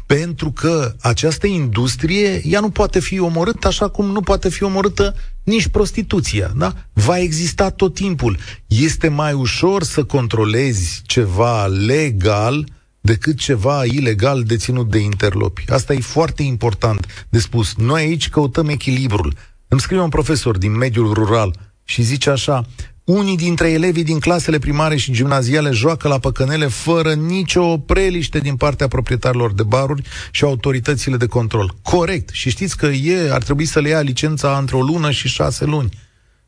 [0.07, 5.15] Pentru că această industrie, ea nu poate fi omorâtă așa cum nu poate fi omorâtă
[5.43, 6.75] nici prostituția, da?
[6.93, 8.39] Va exista tot timpul.
[8.67, 12.67] Este mai ușor să controlezi ceva legal
[13.01, 15.65] decât ceva ilegal deținut de interlopi.
[15.69, 17.75] Asta e foarte important de spus.
[17.75, 19.35] Noi aici căutăm echilibrul.
[19.69, 22.67] Îmi scrie un profesor din mediul rural și zice așa,
[23.05, 28.57] unii dintre elevii din clasele primare și gimnaziale joacă la păcănele fără nicio preliște din
[28.57, 31.75] partea proprietarilor de baruri și autoritățile de control.
[31.83, 32.29] Corect.
[32.29, 35.65] Și știți că e, ar trebui să le ia licența între o lună și șase
[35.65, 35.89] luni.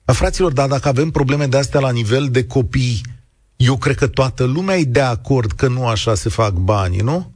[0.05, 3.01] A fraților, dar dacă avem probleme de astea la nivel de copii,
[3.57, 7.35] eu cred că toată lumea e de acord că nu așa se fac banii, nu?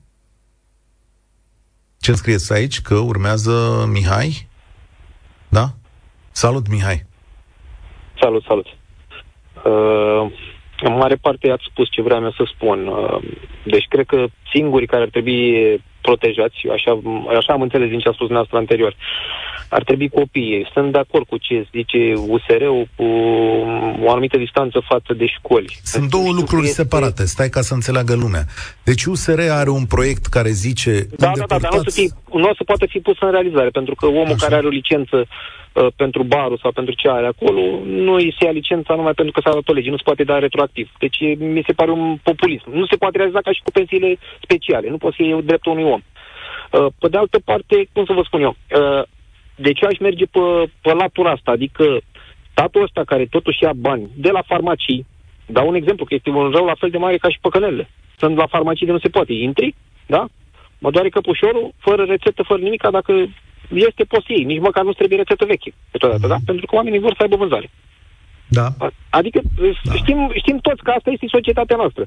[1.98, 2.80] Ce scrieți aici?
[2.80, 4.48] Că urmează Mihai?
[5.48, 5.74] Da?
[6.30, 7.06] Salut, Mihai!
[8.20, 8.79] Salut, salut!
[9.64, 10.30] Uh,
[10.82, 12.86] în mare parte ați spus ce vreau eu să spun.
[12.86, 13.18] Uh,
[13.64, 17.00] deci cred că singurii care ar trebui protejați, așa,
[17.36, 18.94] așa am înțeles din ce a spus dumneavoastră anterior,
[19.70, 20.68] ar trebui copiii.
[20.72, 23.04] Sunt de acord cu ce zice USR-ul, cu
[24.04, 25.76] o anumită distanță față de școli.
[25.82, 26.82] Sunt două lucruri este...
[26.82, 28.44] separate, stai ca să înțeleagă lumea.
[28.84, 31.06] Deci USR are un proiect care zice...
[31.16, 33.30] Da, da, da, dar nu o să, fie, nu o să poată fi pus în
[33.30, 34.44] realizare, pentru că omul așa.
[34.44, 35.26] care are o licență
[35.72, 39.32] Uh, pentru barul sau pentru ce are acolo, nu îi se ia licența numai pentru
[39.32, 40.90] că s-a dat o lege, nu se poate da retroactiv.
[40.98, 42.70] Deci mi se pare un populism.
[42.70, 45.90] Nu se poate realiza ca și cu pensiile speciale, nu poți să iei dreptul unui
[45.90, 46.00] om.
[46.02, 49.02] Uh, pe de altă parte, cum să vă spun eu, uh,
[49.66, 50.40] Deci eu aș merge pe,
[50.82, 51.84] pe latura asta, adică
[52.50, 55.06] statul ăsta care totuși ia bani de la farmacii,
[55.46, 57.88] dau un exemplu, că este un rău la fel de mare ca și păcănele.
[58.18, 59.32] Sunt la farmacii de nu se poate.
[59.32, 59.74] Intri,
[60.06, 60.28] da?
[60.78, 63.12] Mă doare căpușorul, fără rețetă, fără nimic, dacă
[63.68, 64.46] este posibil.
[64.46, 66.28] Nici măcar nu trebuie rețetă veche, câteodată, mm-hmm.
[66.28, 66.36] da?
[66.44, 67.70] Pentru că oamenii vor să aibă vânzare.
[68.58, 68.68] Da.
[69.10, 69.40] Adică
[69.84, 69.94] da.
[69.94, 72.06] Știm, știm toți că asta este societatea noastră.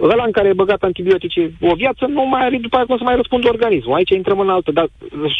[0.00, 3.04] Ăla în care e băgat antibiotice o viață nu mai are după aia cum să
[3.04, 3.94] mai răspundă organismul.
[3.94, 4.88] Aici intrăm în altă, dar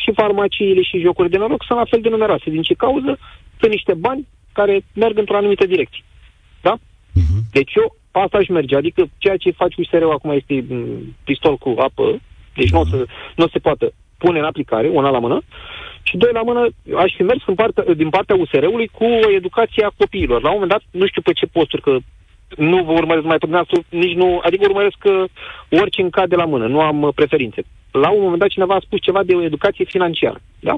[0.02, 2.50] și farmaciile și jocuri de noroc sunt la fel de numeroase.
[2.50, 3.18] Din ce cauză?
[3.60, 6.04] Sunt niște bani care merg într-o anumită direcție.
[6.62, 6.74] Da?
[6.76, 7.40] Uh-huh.
[7.52, 8.76] Deci eu asta aș merge.
[8.76, 10.64] Adică ceea ce faci cu SRU acum este
[11.24, 12.20] pistol cu apă,
[12.54, 12.72] deci uh-huh.
[12.72, 15.42] nu, o să, nu o se poată pune în aplicare, una la mână,
[16.02, 20.42] și doi la mână, aș fi mers în partea, din partea USR-ului cu educația copiilor.
[20.42, 21.96] La un moment dat, nu știu pe ce posturi, că
[22.56, 25.24] nu vă urmăresc mai pe nici nu, adică urmăresc că
[25.70, 27.62] orice îmi cade la mână, nu am uh, preferințe.
[27.90, 30.74] La un moment dat cineva a spus ceva de o educație financiară, da?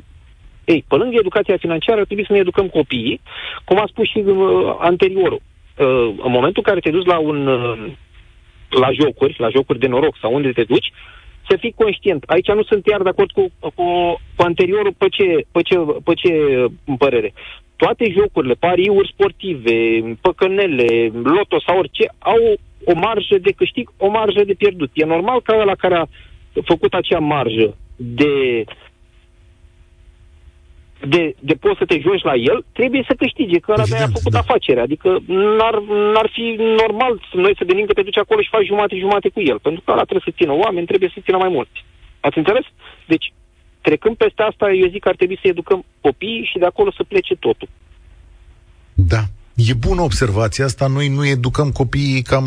[0.65, 3.21] Ei, pe lângă educația financiară, ar trebui să ne educăm copiii,
[3.65, 5.41] cum a spus și uh, anteriorul.
[5.79, 7.93] Uh, în momentul în care te duci la un uh,
[8.69, 10.93] la jocuri, la jocuri de noroc sau unde te duci,
[11.49, 12.23] să fii conștient.
[12.27, 13.71] Aici nu sunt iar de acord cu, cu,
[14.37, 16.31] cu anteriorul pe ce, pe, ce, pe ce
[16.99, 17.33] părere.
[17.77, 19.77] Toate jocurile, pariuri sportive,
[20.21, 22.43] păcănele, loto sau orice, au
[22.85, 24.91] o marjă de câștig, o marjă de pierdut.
[24.95, 26.07] E normal ca la care a
[26.65, 28.65] făcut acea marjă de
[31.09, 34.33] de, de poți să te joci la el, trebuie să câștige, că ăla a făcut
[34.33, 34.39] da.
[34.39, 34.81] afacere.
[34.81, 35.77] Adică n-ar,
[36.13, 39.59] n-ar fi normal noi să venim că te duci acolo și faci jumate-jumate cu el.
[39.59, 41.85] Pentru că ăla trebuie să țină oameni, trebuie să țină mai mulți.
[42.21, 42.65] Ați înțeles?
[43.07, 43.33] Deci,
[43.81, 47.03] trecând peste asta, eu zic că ar trebui să educăm copiii și de acolo să
[47.05, 47.69] plece totul.
[48.95, 49.23] Da.
[49.55, 52.45] E bună observația asta, noi nu educăm copiii cam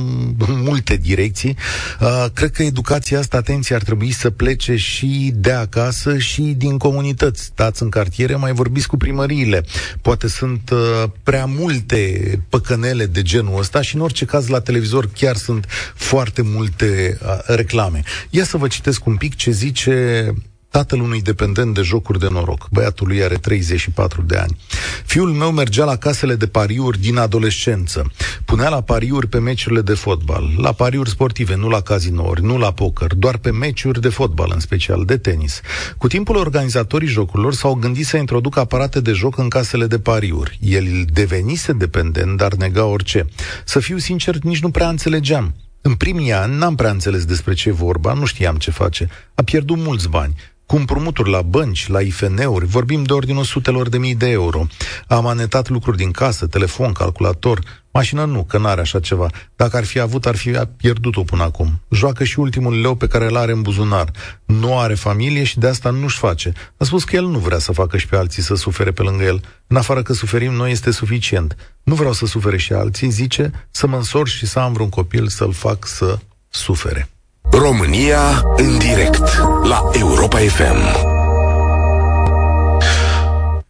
[0.47, 1.57] în multe direcții.
[1.99, 6.77] Uh, cred că educația asta, atenție, ar trebui să plece și de acasă și din
[6.77, 7.43] comunități.
[7.43, 9.65] Stați în cartiere, mai vorbiți cu primăriile.
[10.01, 15.09] Poate sunt uh, prea multe păcănele de genul ăsta și în orice caz la televizor
[15.13, 18.03] chiar sunt foarte multe uh, reclame.
[18.29, 20.33] Ia să vă citesc un pic ce zice
[20.69, 22.67] tatăl unui dependent de jocuri de noroc.
[22.71, 24.57] Băiatul lui are 34 de ani.
[25.05, 28.11] Fiul meu mergea la casele de pariuri din adolescență.
[28.45, 32.71] Punea la pariuri pe meciurile de fotbal, la pariuri sportive, nu la cazinouri, nu la
[32.71, 35.61] poker, doar pe meciuri de fotbal, în special de tenis.
[35.97, 40.59] Cu timpul organizatorii jocurilor s-au gândit să introducă aparate de joc în casele de pariuri.
[40.61, 43.25] El devenise dependent, dar nega orice.
[43.65, 45.55] Să fiu sincer, nici nu prea înțelegeam.
[45.81, 49.09] În primii ani n-am prea înțeles despre ce e vorba, nu știam ce face.
[49.35, 50.35] A pierdut mulți bani
[50.67, 54.65] cu împrumuturi la bănci, la IFN-uri, vorbim de ordinul sutelor de mii de euro.
[55.07, 57.59] Am anetat lucruri din casă, telefon, calculator,
[57.91, 59.27] mașină nu, că n-are așa ceva.
[59.55, 61.81] Dacă ar fi avut, ar fi pierdut-o până acum.
[61.91, 64.11] Joacă și ultimul leu pe care îl are în buzunar.
[64.45, 66.51] Nu are familie și de asta nu-și face.
[66.77, 69.23] A spus că el nu vrea să facă și pe alții să sufere pe lângă
[69.23, 69.41] el.
[69.67, 71.55] În afară că suferim noi este suficient.
[71.83, 75.27] Nu vreau să sufere și alții, zice, să mă însor și să am vreun copil
[75.27, 76.17] să-l fac să
[76.49, 77.09] sufere.
[77.51, 78.19] România
[78.57, 79.23] în direct
[79.63, 80.79] la Europa FM.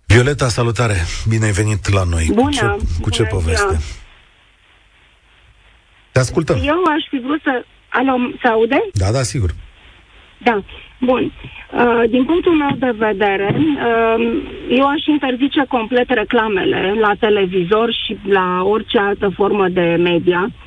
[0.05, 0.95] Violeta, salutare!
[1.29, 2.29] Bine ai venit la noi.
[2.33, 2.45] Bună!
[2.45, 2.65] Cu ce,
[3.01, 3.75] cu ce poveste?
[3.75, 3.79] Ziua.
[6.11, 6.57] Te ascultăm.
[6.63, 7.65] Eu aș fi vrut să...
[7.89, 8.79] Alo, se aude?
[8.93, 9.49] Da, da, sigur.
[10.37, 10.63] Da.
[10.99, 11.31] Bun.
[11.73, 18.17] Uh, din punctul meu de vedere, uh, eu aș interzice complet reclamele la televizor și
[18.27, 20.49] la orice altă formă de media.
[20.49, 20.66] Uh,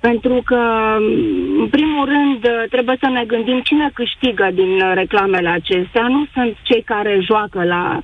[0.00, 0.60] pentru că,
[1.58, 6.08] în primul rând, trebuie să ne gândim cine câștigă din reclamele acestea.
[6.08, 8.00] Nu sunt cei care joacă la,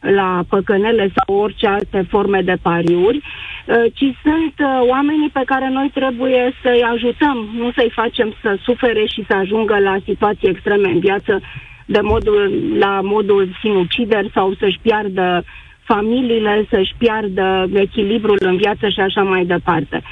[0.00, 5.68] la păcănele sau orice alte forme de pariuri, uh, ci sunt uh, oamenii pe care
[5.68, 10.88] noi trebuie să-i ajutăm, nu să-i facem să sufere și să ajungă la situații extreme
[10.88, 11.40] în viață,
[11.86, 15.44] de modul, la modul sinucider sau să-și piardă
[15.82, 20.02] familiile, să-și piardă echilibrul în viață și așa mai departe.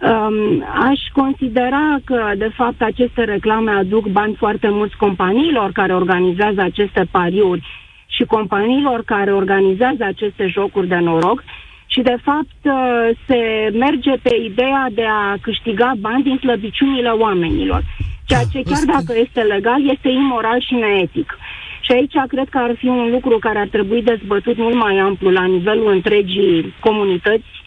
[0.00, 6.60] Um, aș considera că, de fapt, aceste reclame aduc bani foarte mulți companiilor care organizează
[6.60, 7.66] aceste pariuri
[8.06, 11.44] și companiilor care organizează aceste jocuri de noroc
[11.86, 17.82] și, de fapt, uh, se merge pe ideea de a câștiga bani din slăbiciunile oamenilor.
[18.26, 21.38] Ceea ce, chiar dacă este legal, este imoral și neetic.
[21.80, 25.30] Și aici cred că ar fi un lucru care ar trebui dezbătut mult mai amplu
[25.30, 27.63] la nivelul întregii comunități Uh,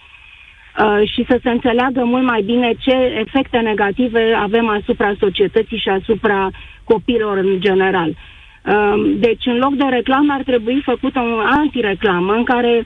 [1.05, 6.49] și să se înțeleagă mult mai bine ce efecte negative avem asupra societății și asupra
[6.83, 8.09] copiilor în general.
[8.09, 12.85] Uh, deci, în loc de reclamă, ar trebui făcută o antireclamă în care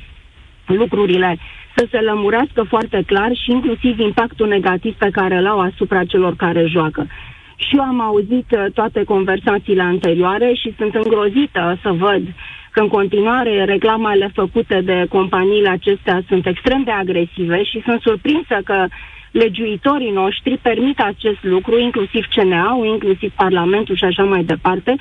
[0.66, 1.38] lucrurile
[1.76, 6.36] să se lămurească foarte clar și inclusiv impactul negativ pe care îl au asupra celor
[6.36, 7.08] care joacă.
[7.56, 12.22] Și eu am auzit uh, toate conversațiile anterioare și sunt îngrozită să văd
[12.72, 18.58] că în continuare reclamele făcute de companiile acestea sunt extrem de agresive și sunt surprinsă
[18.64, 18.86] că
[19.32, 24.96] legiuitorii noștri permit acest lucru, inclusiv CNA-ul, inclusiv Parlamentul și așa mai departe,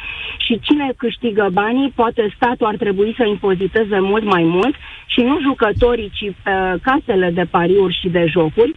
[0.46, 4.74] și cine câștigă banii, poate statul ar trebui să impoziteze mult mai mult
[5.06, 6.50] și nu jucătorii, ci pe
[6.82, 8.72] casele de pariuri și de jocuri.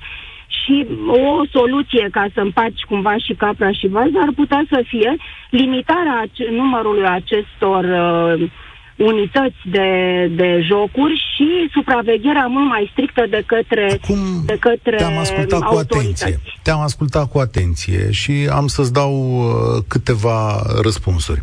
[0.64, 5.16] Și o soluție ca să împaci cumva și capra și vaza ar putea să fie
[5.50, 8.50] limitarea numărului acestor uh,
[8.98, 9.90] unități de,
[10.36, 15.76] de jocuri și supravegherea mult mai strictă de către, Acum de către te-am ascultat cu
[15.76, 16.40] atenție.
[16.62, 21.42] Te-am ascultat cu atenție și am să-ți dau uh, câteva răspunsuri.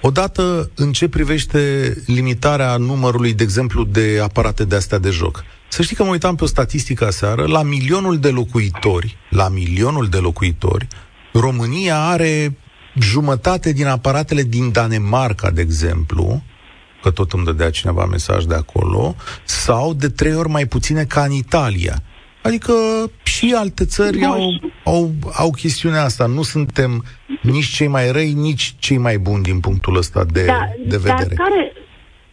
[0.00, 5.44] Odată, în ce privește limitarea numărului, de exemplu, de aparate de astea de joc.
[5.68, 10.08] Să știi că mă uitam pe o statistică aseară, la milionul de locuitori, la milionul
[10.08, 10.86] de locuitori,
[11.32, 12.56] România are
[12.98, 16.42] jumătate din aparatele din Danemarca, de exemplu,
[17.04, 19.14] că tot îmi dădea cineva mesaj de acolo,
[19.44, 22.02] sau de trei ori mai puține ca în Italia.
[22.42, 22.72] Adică
[23.22, 26.26] și alte țări au, au, au chestiunea asta.
[26.26, 27.04] Nu suntem
[27.42, 31.34] nici cei mai răi, nici cei mai buni din punctul ăsta de, da, de vedere.
[31.34, 31.72] Dar care,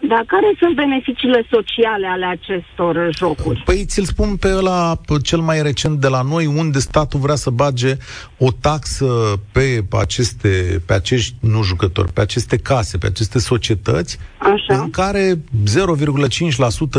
[0.07, 3.61] dar care sunt beneficiile sociale ale acestor jocuri?
[3.65, 7.49] Păi ți-l spun pe ăla cel mai recent de la noi, unde statul vrea să
[7.49, 7.97] bage
[8.37, 9.05] o taxă
[9.51, 14.81] pe aceste, pe acești nu jucători, pe aceste case, pe aceste societăți, Așa.
[14.81, 15.41] în care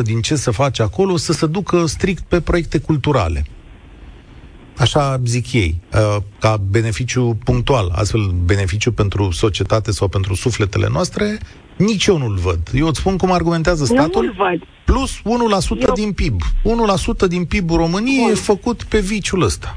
[0.01, 3.45] 0,5% din ce se face acolo să se ducă strict pe proiecte culturale.
[4.77, 11.39] Așa zic ei, uh, ca beneficiu punctual, astfel beneficiu pentru societate sau pentru sufletele noastre,
[11.77, 12.61] nici eu nu-l văd.
[12.75, 14.25] Eu îți spun cum argumentează statul.
[14.25, 14.63] Nu văd.
[14.85, 15.23] Plus 1%
[15.81, 15.95] eu...
[15.95, 16.41] din PIB.
[17.25, 18.31] 1% din PIB-ul României Bun.
[18.31, 19.77] e făcut pe viciul ăsta.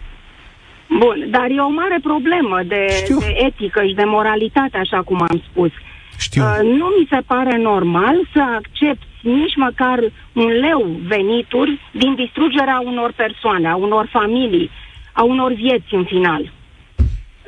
[0.89, 2.86] Bun, dar e o mare problemă de,
[3.19, 5.71] de etică și de moralitate, așa cum am spus.
[6.17, 6.43] Știu.
[6.43, 9.99] Uh, nu mi se pare normal să accepti nici măcar
[10.34, 14.69] un leu venituri din distrugerea unor persoane, a unor familii,
[15.13, 16.51] a unor vieți în final.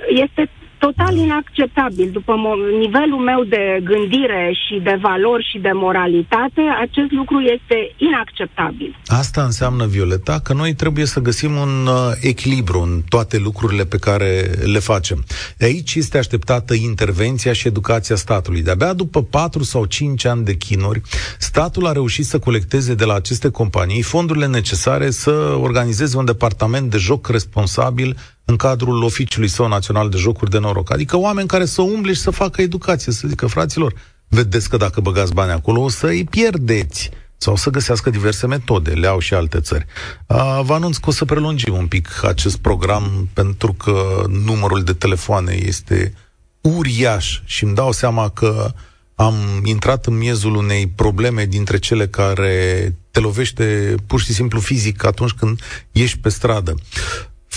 [0.09, 2.09] Este total inacceptabil.
[2.11, 7.77] După mo- nivelul meu de gândire și de valori și de moralitate, acest lucru este
[7.97, 8.95] inacceptabil.
[9.05, 13.97] Asta înseamnă, Violeta, că noi trebuie să găsim un uh, echilibru în toate lucrurile pe
[13.97, 15.23] care le facem.
[15.57, 18.61] De aici este așteptată intervenția și educația statului.
[18.61, 21.01] De-abia după 4 sau 5 ani de chinuri,
[21.39, 26.91] statul a reușit să colecteze de la aceste companii fondurile necesare să organizeze un departament
[26.91, 28.17] de joc responsabil
[28.49, 30.91] în cadrul oficiului său național de jocuri de noroc.
[30.91, 33.93] Adică oameni care să umble și să facă educație, să zică, fraților,
[34.27, 38.91] vedeți că dacă băgați bani acolo o să îi pierdeți sau să găsească diverse metode,
[38.91, 39.85] le au și alte țări.
[40.27, 44.93] A, vă anunț că o să prelungim un pic acest program pentru că numărul de
[44.93, 46.13] telefoane este
[46.61, 48.73] uriaș și îmi dau seama că
[49.15, 55.05] am intrat în miezul unei probleme dintre cele care te lovește pur și simplu fizic
[55.05, 56.75] atunci când ești pe stradă.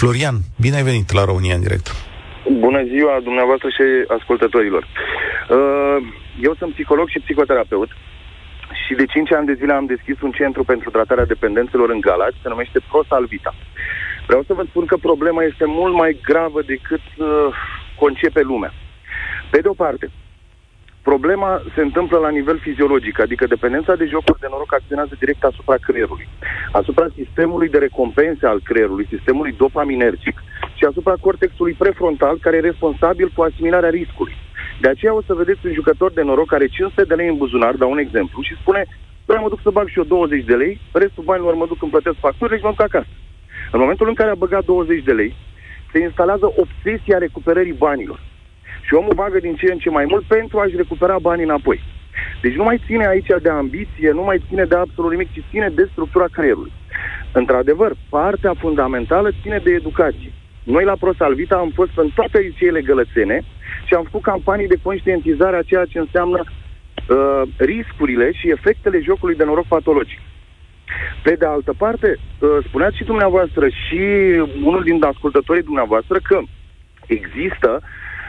[0.01, 1.87] Florian, bine ai venit la România în direct.
[2.67, 3.85] Bună ziua dumneavoastră și
[4.19, 4.83] ascultătorilor.
[4.87, 5.99] Uh,
[6.47, 7.91] eu sunt psiholog și psihoterapeut
[8.83, 12.43] și de 5 ani de zile am deschis un centru pentru tratarea dependențelor în Galați,
[12.43, 13.55] se numește ProSalvita.
[14.27, 17.27] Vreau să vă spun că problema este mult mai gravă decât uh,
[18.03, 18.73] concepe lumea.
[19.51, 20.11] Pe de o parte,
[21.03, 25.77] Problema se întâmplă la nivel fiziologic, adică dependența de jocuri de noroc acționează direct asupra
[25.77, 26.29] creierului,
[26.73, 30.43] asupra sistemului de recompense al creierului, sistemului dopaminergic
[30.75, 34.37] și asupra cortexului prefrontal, care e responsabil cu asimilarea riscului.
[34.81, 37.75] De aceea o să vedeți un jucător de noroc care 500 de lei în buzunar,
[37.75, 38.87] dau un exemplu, și spune,
[39.25, 41.91] vreau mă duc să bag și eu 20 de lei, restul banilor mă duc îmi
[41.91, 43.13] plătesc facturile și mă duc acasă.
[43.73, 45.35] În momentul în care a băgat 20 de lei,
[45.93, 48.21] se instalează obsesia recuperării banilor.
[48.91, 51.81] Și omul bagă din ce în ce mai mult pentru a-și recupera banii înapoi.
[52.43, 55.69] Deci nu mai ține aici de ambiție, nu mai ține de absolut nimic, ci ține
[55.69, 56.73] de structura creierului.
[57.33, 60.33] Într-adevăr, partea fundamentală ține de educație.
[60.63, 63.43] Noi la ProSalvita am fost în toate liceele gălățene
[63.87, 69.35] și am făcut campanii de conștientizare a ceea ce înseamnă uh, riscurile și efectele jocului
[69.35, 70.19] de noroc patologic.
[71.23, 74.01] Pe de altă parte, uh, spuneați și dumneavoastră și
[74.65, 76.41] unul din ascultătorii dumneavoastră că
[77.07, 77.83] există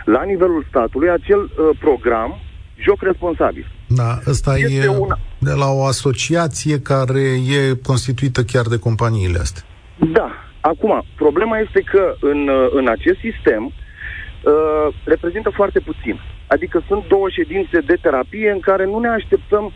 [0.06, 2.40] la nivelul statului acel uh, program
[2.76, 3.68] joc responsabil.
[3.88, 5.20] Da, ăsta este e una...
[5.38, 7.22] de la o asociație care
[7.58, 9.64] e constituită chiar de companiile astea.
[10.12, 10.32] Da.
[10.62, 16.20] Acum, problema este că în, uh, în acest sistem uh, reprezintă foarte puțin.
[16.48, 19.72] Adică sunt două ședințe de terapie în care nu ne așteptăm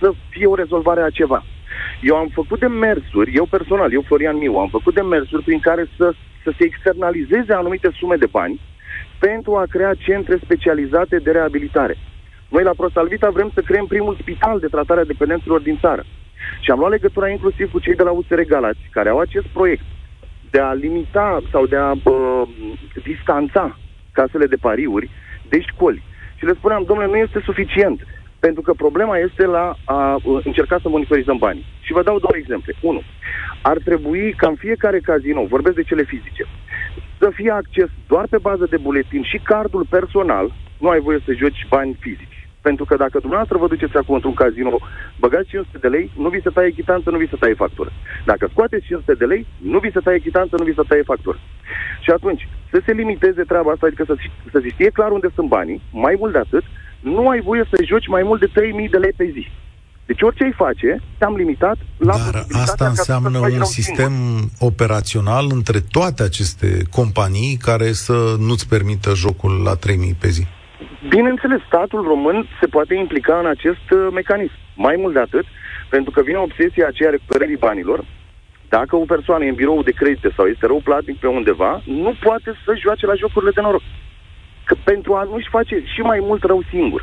[0.00, 1.44] să fie o rezolvare a ceva.
[2.02, 6.12] Eu am făcut demersuri, eu personal, eu Florian Miu, am făcut demersuri prin care să,
[6.44, 8.60] să se externalizeze anumite sume de bani
[9.18, 11.96] pentru a crea centre specializate de reabilitare.
[12.48, 16.04] Noi la Prosalvita vrem să creăm primul spital de tratare a dependenților din țară.
[16.60, 19.84] Și am luat legătura inclusiv cu cei de la USR Galați, care au acest proiect
[20.50, 22.48] de a limita sau de a uh,
[23.02, 23.78] distanța
[24.12, 25.10] casele de pariuri
[25.48, 26.02] de școli.
[26.36, 28.06] Și le spuneam, domnule, nu este suficient,
[28.38, 31.66] pentru că problema este la a uh, încerca să monitorizăm banii.
[31.80, 32.74] Și vă dau două exemple.
[32.80, 33.02] Unu,
[33.62, 36.44] ar trebui ca în fiecare casino, vorbesc de cele fizice,
[37.18, 41.32] să fie acces doar pe bază de buletin și cardul personal, nu ai voie să
[41.32, 42.48] joci bani fizici.
[42.60, 44.78] Pentru că dacă dumneavoastră vă duceți acum într-un casino,
[45.18, 47.90] băgați 500 de lei, nu vi se taie chitanță, nu vi se taie factură.
[48.24, 51.38] Dacă scoateți 500 de lei, nu vi se taie chitanță, nu vi se taie factură.
[52.00, 54.14] Și atunci, să se limiteze treaba asta, adică să,
[54.50, 56.64] să se știe clar unde sunt banii, mai mult de atât,
[57.00, 59.48] nu ai voie să joci mai mult de 3000 de lei pe zi.
[60.08, 64.50] Deci orice ai face, te-am limitat la Dar asta înseamnă un sistem singur.
[64.58, 70.44] operațional între toate aceste companii care să nu-ți permită jocul la 3000 pe zi.
[71.08, 74.56] Bineînțeles, statul român se poate implica în acest uh, mecanism.
[74.74, 75.44] Mai mult de atât,
[75.90, 78.04] pentru că vine obsesia aceea recuperării banilor,
[78.68, 82.12] dacă o persoană e în birou de credite sau este rău platic pe undeva, nu
[82.26, 83.82] poate să joace la jocurile de noroc.
[84.64, 87.02] Că pentru a nu-și face și mai mult rău singur.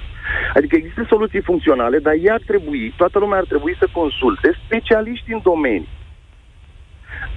[0.54, 5.34] Adică există soluții funcționale, dar ea ar trebui, toată lumea ar trebui să consulte specialiști
[5.34, 5.90] în domenii.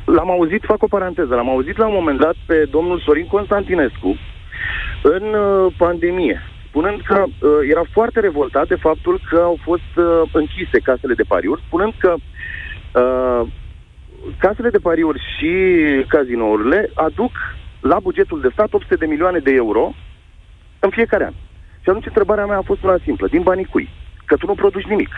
[0.04, 4.16] L-am auzit, fac o paranteză, l-am auzit la un moment dat pe domnul Sorin Constantinescu,
[5.02, 10.22] în uh, pandemie, spunând că uh, era foarte revoltat de faptul că au fost uh,
[10.32, 13.48] închise casele de pariuri, spunând că uh,
[14.38, 15.52] casele de pariuri și
[16.09, 17.30] cazinourile aduc
[17.80, 19.94] la bugetul de stat 800 de milioane de euro
[20.78, 21.32] în fiecare an.
[21.89, 23.26] Și atunci întrebarea mea a fost una simplă.
[23.28, 23.89] Din banii cui?
[24.24, 25.09] Că tu nu produci nimic.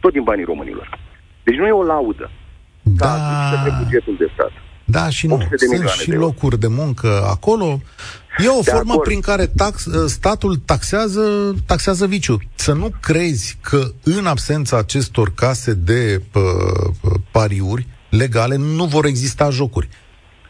[0.00, 0.98] Tot din banii românilor.
[1.44, 2.30] Deci nu e o laudă.
[2.82, 3.06] Da.
[3.06, 4.50] Ca bugetul de stat.
[4.84, 5.42] Da și nu.
[5.56, 7.80] Sunt și locuri de muncă acolo.
[8.44, 9.06] E o de formă acord.
[9.08, 12.38] prin care tax, statul taxează, taxează viciu.
[12.54, 16.40] Să nu crezi că în absența acestor case de pă,
[17.00, 19.88] pă, pariuri legale nu vor exista jocuri.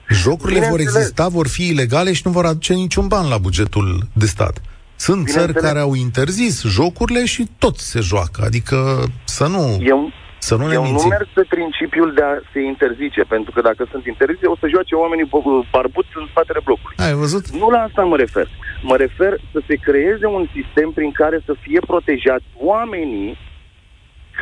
[0.08, 4.26] Jocurile vor exista, vor fi ilegale și nu vor aduce niciun ban la bugetul de
[4.26, 4.60] stat.
[5.06, 8.42] Sunt țări care au interzis jocurile și tot se joacă.
[8.48, 8.76] Adică
[9.24, 9.62] să nu...
[9.80, 10.00] Eu,
[10.38, 11.08] să nu ne Eu mințim.
[11.08, 14.66] nu merg pe principiul de a se interzice, pentru că dacă sunt interzise, o să
[14.74, 15.30] joace oamenii
[15.74, 16.96] barbuți în spatele blocului.
[17.06, 17.44] Ai văzut?
[17.60, 18.48] Nu la asta mă refer.
[18.90, 23.38] Mă refer să se creeze un sistem prin care să fie protejați oamenii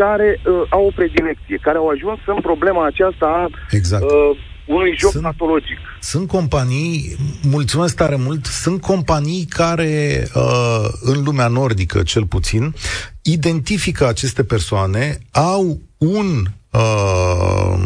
[0.00, 4.02] care uh, au o predilecție, care au ajuns în problema aceasta a exact.
[4.04, 4.30] uh,
[4.66, 5.78] unui joc sunt, patologic.
[6.00, 12.74] Sunt companii, mulțumesc tare mult, sunt companii care, uh, în lumea nordică cel puțin,
[13.22, 17.78] identifică aceste persoane, au un, uh,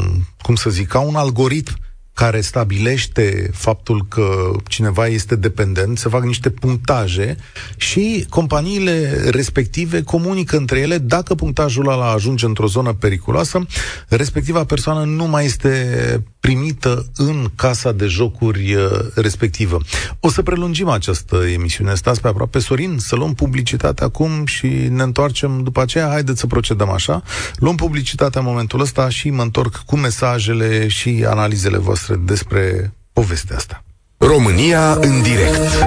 [0.42, 1.74] cum să zic, au un algoritm
[2.20, 7.36] care stabilește faptul că cineva este dependent, se fac niște punctaje
[7.76, 13.66] și companiile respective comunică între ele dacă punctajul ăla ajunge într-o zonă periculoasă,
[14.08, 18.82] respectiva persoană nu mai este primită în casa de jocuri uh,
[19.14, 19.78] respectivă.
[20.20, 21.94] O să prelungim această emisiune.
[21.94, 26.08] Stați pe aproape, Sorin, să luăm publicitate acum și ne întoarcem după aceea.
[26.08, 27.22] Haideți să procedăm așa.
[27.56, 33.56] Luăm publicitatea în momentul ăsta și mă întorc cu mesajele și analizele voastre despre povestea
[33.56, 33.84] asta.
[34.16, 35.86] România în direct.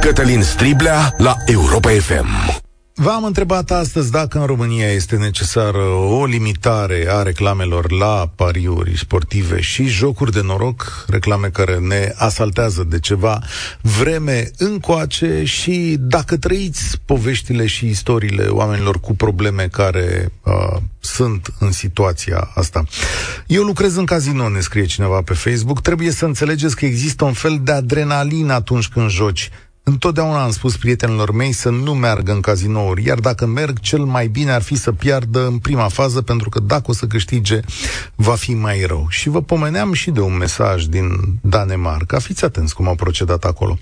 [0.00, 2.64] Cătălin Striblea la Europa FM.
[2.98, 9.60] V-am întrebat astăzi dacă în România este necesară o limitare a reclamelor la pariuri sportive
[9.60, 13.42] și jocuri de noroc, reclame care ne asaltează de ceva
[13.80, 21.72] vreme încoace și dacă trăiți poveștile și istoriile oamenilor cu probleme care uh, sunt în
[21.72, 22.84] situația asta.
[23.46, 27.32] Eu lucrez în casino, ne scrie cineva pe Facebook, trebuie să înțelegeți că există un
[27.32, 29.50] fel de adrenalină atunci când joci
[29.88, 34.28] Întotdeauna am spus prietenilor mei să nu meargă în cazinouri, iar dacă merg, cel mai
[34.28, 37.60] bine ar fi să piardă în prima fază, pentru că dacă o să câștige,
[38.14, 39.06] va fi mai rău.
[39.08, 42.18] Și vă pomeneam și de un mesaj din Danemarca.
[42.18, 43.78] Fiți atenți cum au procedat acolo.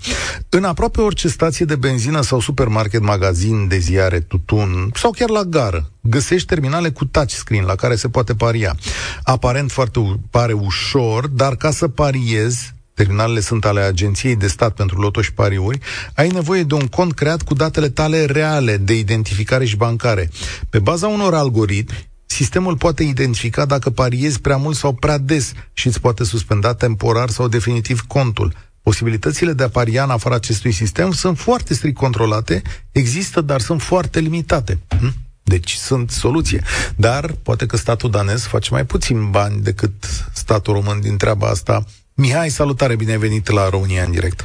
[0.49, 5.43] În aproape orice stație de benzină sau supermarket, magazin de ziare, tutun sau chiar la
[5.43, 8.75] gară, găsești terminale cu touchscreen la care se poate paria.
[9.23, 14.99] Aparent foarte pare ușor, dar ca să pariezi, terminalele sunt ale Agenției de Stat pentru
[14.99, 15.79] Loto și Pariuri,
[16.13, 20.29] ai nevoie de un cont creat cu datele tale reale de identificare și bancare.
[20.69, 25.87] Pe baza unor algoritmi, sistemul poate identifica dacă pariezi prea mult sau prea des și
[25.87, 28.53] îți poate suspenda temporar sau definitiv contul.
[28.81, 33.81] Posibilitățile de a paria în afara acestui sistem sunt foarte strict controlate, există, dar sunt
[33.81, 34.79] foarte limitate.
[34.99, 35.13] Hm?
[35.43, 36.63] Deci sunt soluție.
[36.95, 39.93] Dar poate că statul danez face mai puțin bani decât
[40.33, 41.85] statul român din treaba asta
[42.23, 44.39] Mihai, salutare, bine ai venit la România în direct.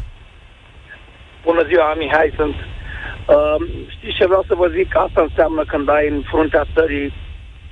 [1.45, 2.55] Bună ziua, Mihai sunt.
[2.55, 3.57] Uh,
[3.95, 4.97] știți ce vreau să vă zic?
[4.97, 7.13] Asta înseamnă când ai în fruntea țării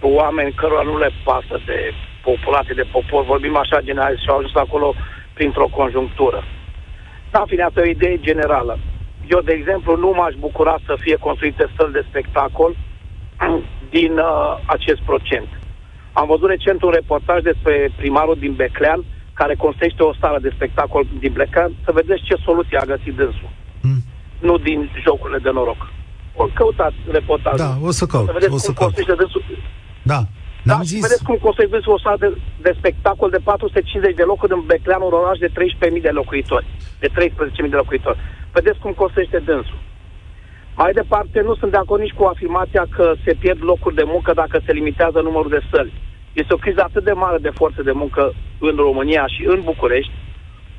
[0.00, 1.78] oameni cărora nu le pasă de
[2.22, 4.94] populație, de popor, vorbim așa general și au ajuns acolo
[5.32, 6.44] printr-o conjunctură.
[7.30, 8.78] Da, fine, asta e o idee generală.
[9.34, 12.76] Eu, de exemplu, nu m-aș bucura să fie construite stări de spectacol
[13.96, 15.48] din uh, acest procent.
[16.12, 19.04] Am văzut recent un reportaj despre primarul din Beclean,
[19.40, 23.50] care construiește o sală de spectacol din Beclean, să vedeți ce soluție a găsit dânsul.
[23.86, 24.00] Mm.
[24.48, 25.82] Nu din jocurile de noroc.
[26.42, 27.58] O căutați reportajul.
[27.66, 28.26] Da, o să caut.
[28.26, 29.42] Să vedeți o să cum construiește dânsul.
[30.12, 30.20] Da.
[30.70, 31.00] Da, zis.
[31.06, 32.28] vedeți cum construiește o sală de,
[32.66, 36.66] de spectacol de 450 de locuri în Beclean, un oraș de 13.000 de locuitori.
[37.02, 38.18] De 13.000 de locuitori.
[38.52, 39.78] Vedeți cum construiește dânsul.
[40.80, 44.30] Mai departe, nu sunt de acord nici cu afirmația că se pierd locuri de muncă
[44.42, 45.92] dacă se limitează numărul de săli.
[46.40, 48.22] Este o criză atât de mare de forță de muncă
[48.68, 50.12] în România și în București.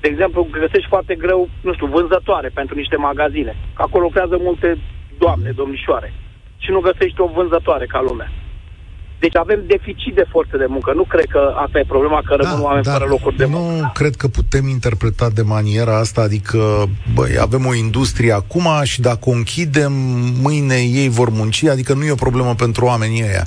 [0.02, 3.54] De exemplu, găsești foarte greu, nu știu, vânzătoare pentru niște magazine.
[3.74, 4.78] Acolo lucrează multe
[5.18, 6.14] doamne, domnișoare.
[6.58, 8.32] Și nu găsești o vânzătoare ca lumea.
[9.20, 10.94] Deci avem deficit de forță de muncă.
[10.94, 13.82] Nu cred că asta e problema, că rămân da, oameni fără locuri de muncă.
[13.82, 16.60] Nu cred că putem interpreta de maniera asta, adică
[17.14, 19.94] băi, avem o industrie acum și dacă o închidem,
[20.42, 23.46] mâine ei vor munci, adică nu e o problemă pentru oamenii ăia.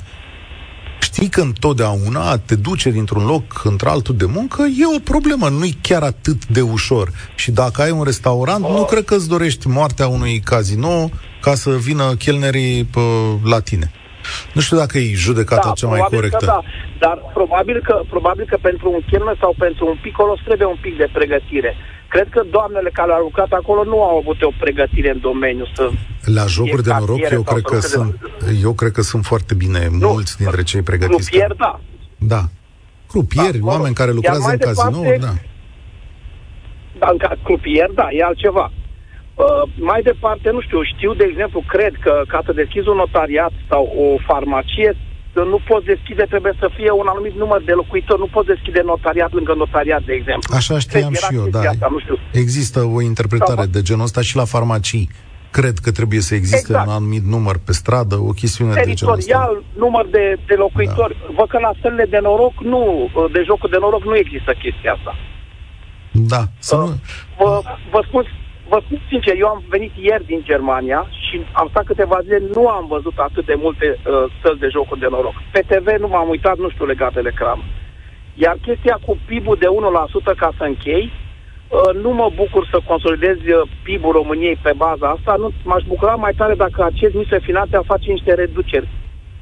[1.23, 6.03] Știi că întotdeauna te duce dintr-un loc într-altul de muncă, e o problemă, nu-i chiar
[6.03, 7.07] atât de ușor.
[7.35, 8.71] Și dacă ai un restaurant, oh.
[8.71, 11.09] nu cred că îți dorești moartea unui casino
[11.41, 13.01] ca să vină chelnerii pă,
[13.43, 13.91] la tine.
[14.53, 16.37] Nu știu dacă e judecata da, cea mai corectă.
[16.37, 16.61] Că da,
[16.99, 20.97] dar probabil că, probabil că pentru un chelner sau pentru un picolos trebuie un pic
[20.97, 21.75] de pregătire.
[22.13, 25.89] Cred că doamnele care au lucrat acolo nu au avut o pregătire în domeniu să
[26.37, 28.11] La jocuri de noroc eu cred că sunt
[28.45, 28.59] de...
[28.61, 31.29] eu cred că sunt foarte bine nu, mulți dintre cei pregătiți.
[31.29, 31.79] Crupier, da.
[32.17, 32.43] Da.
[33.07, 35.33] Crupieri, da, oameni care lucrează în cazinouri, da.
[36.99, 38.71] Da, în crupier, da, e altceva.
[39.35, 43.51] Uh, mai departe, nu știu, știu, de exemplu, cred că ca să deschizi un notariat
[43.69, 44.97] sau o farmacie,
[45.33, 49.31] nu poți deschide, trebuie să fie un anumit număr de locuitori, nu poți deschide notariat
[49.33, 50.55] lângă notariat, de exemplu.
[50.55, 51.59] Așa știam și eu, da.
[51.59, 52.17] Asta, nu știu.
[52.31, 55.09] Există o interpretare sau, de genul ăsta și la farmacii.
[55.51, 56.87] Cred că trebuie să existe exact.
[56.87, 59.63] un anumit număr pe stradă, o chestiune de genul ăsta.
[59.75, 61.17] număr de, de locuitori.
[61.19, 61.33] Da.
[61.37, 65.15] Văd că la stările de noroc, nu, de jocul de noroc nu există chestia asta.
[66.11, 66.43] Da.
[66.59, 66.99] Să uh, nu...
[67.37, 67.61] vă,
[67.91, 68.23] vă spun
[68.69, 72.67] vă spun sincer, eu am venit ieri din Germania și am stat câteva zile, nu
[72.67, 75.33] am văzut atât de multe uh, săli de jocuri de noroc.
[75.51, 77.63] Pe TV nu m-am uitat, nu știu, legat de lecram.
[78.33, 79.65] Iar chestia cu PIB-ul de
[80.33, 85.07] 1% ca să închei, uh, nu mă bucur să consolidez uh, PIB-ul României pe baza
[85.09, 88.87] asta, nu m-aș bucura mai tare dacă acest ministru de finanțe ar face niște reduceri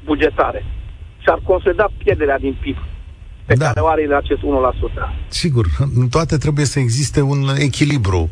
[0.04, 0.64] bugetare
[1.18, 2.76] și ar consolida pierderea din PIB
[3.46, 3.66] pe da.
[3.66, 4.44] care o are acest 1%.
[5.28, 8.30] Sigur, în toate trebuie să existe un echilibru.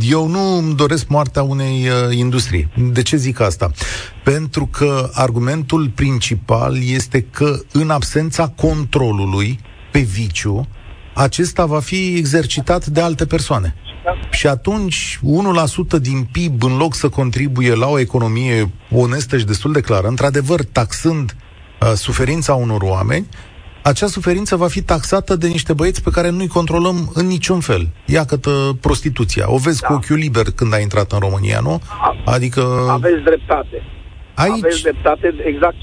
[0.00, 2.68] Eu nu îmi doresc moartea unei uh, industrii.
[2.92, 3.70] De ce zic asta?
[4.24, 9.58] Pentru că argumentul principal este că în absența controlului
[9.92, 10.68] pe viciu,
[11.14, 13.74] acesta va fi exercitat de alte persoane.
[14.30, 15.20] Și atunci
[15.96, 20.06] 1% din PIB, în loc să contribuie la o economie onestă și destul de clară,
[20.06, 21.36] într-adevăr taxând
[21.80, 23.26] uh, suferința unor oameni,
[23.82, 27.88] acea suferință va fi taxată de niște băieți pe care nu-i controlăm în niciun fel.
[28.04, 28.38] Iată
[28.80, 29.44] prostituția.
[29.52, 29.86] O vezi da.
[29.86, 31.80] cu ochiul liber când ai intrat în România, nu?
[32.24, 32.60] Adică...
[32.88, 33.82] Aveți dreptate.
[34.34, 34.52] Aici...
[34.52, 35.76] Aveți dreptate, exact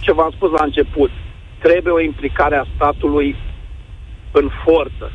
[0.00, 1.10] ce v-am spus la început.
[1.62, 3.36] Trebuie o implicare a statului
[4.32, 5.12] în forță.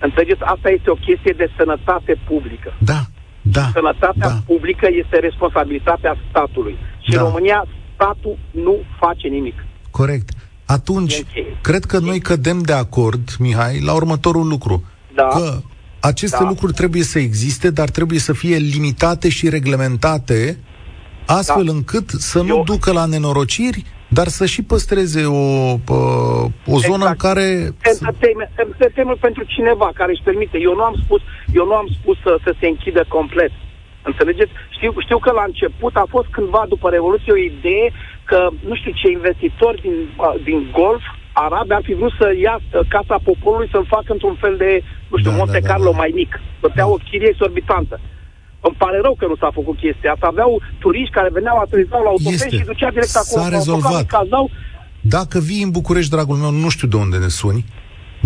[0.00, 0.42] Înțelegeți?
[0.42, 2.74] Asta este o chestie de sănătate publică.
[2.78, 3.00] Da,
[3.42, 3.66] da.
[3.72, 4.40] Sănătatea da.
[4.46, 6.76] publică este responsabilitatea statului.
[7.00, 7.20] Și da.
[7.20, 7.64] în România
[7.94, 9.64] statul nu face nimic.
[9.90, 10.28] Corect.
[10.70, 11.24] Atunci,
[11.60, 14.84] cred că noi cădem de acord, Mihai, la următorul lucru.
[15.14, 15.26] Da.
[15.26, 15.60] Că
[16.00, 16.48] aceste da.
[16.48, 20.58] lucruri trebuie să existe, dar trebuie să fie limitate și reglementate
[21.26, 21.72] astfel da.
[21.72, 22.44] încât să Eu...
[22.44, 25.72] nu ducă la nenorociri, dar să și păstreze o,
[26.74, 27.10] o zonă exact.
[27.10, 27.74] în care...
[27.82, 30.58] Se teme, se teme pentru cineva care își permite.
[30.60, 31.20] Eu nu am spus,
[31.54, 33.50] eu nu am spus să, să se închidă complet.
[34.02, 34.52] Înțelegeți?
[34.76, 37.92] Știu, știu că la început a fost cândva după Revoluție o idee
[38.30, 39.96] că nu știu ce investitori din,
[40.48, 41.04] din Golf
[41.46, 42.56] arabi ar fi vrut să ia
[42.94, 44.70] Casa Poporului să-l facă într-un fel de,
[45.10, 46.02] nu știu, da, Monte da, da Carlo da, da.
[46.02, 46.32] mai mic.
[46.60, 47.96] Să o chirie exorbitantă.
[48.66, 50.26] Îmi pare rău că nu s-a făcut chestia asta.
[50.26, 53.42] Aveau turiști care veneau, aterizau la autobuz și ducea direct acolo.
[53.42, 54.06] S-a rezolvat.
[54.06, 54.50] Cazau.
[55.00, 57.64] Dacă vii în București, dragul meu, nu știu de unde ne suni,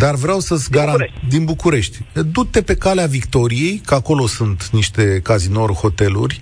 [0.03, 0.99] dar vreau să-ți garant...
[1.29, 1.97] Din București.
[2.33, 6.41] Du-te pe calea Victoriei, că acolo sunt niște cazinouri, hoteluri,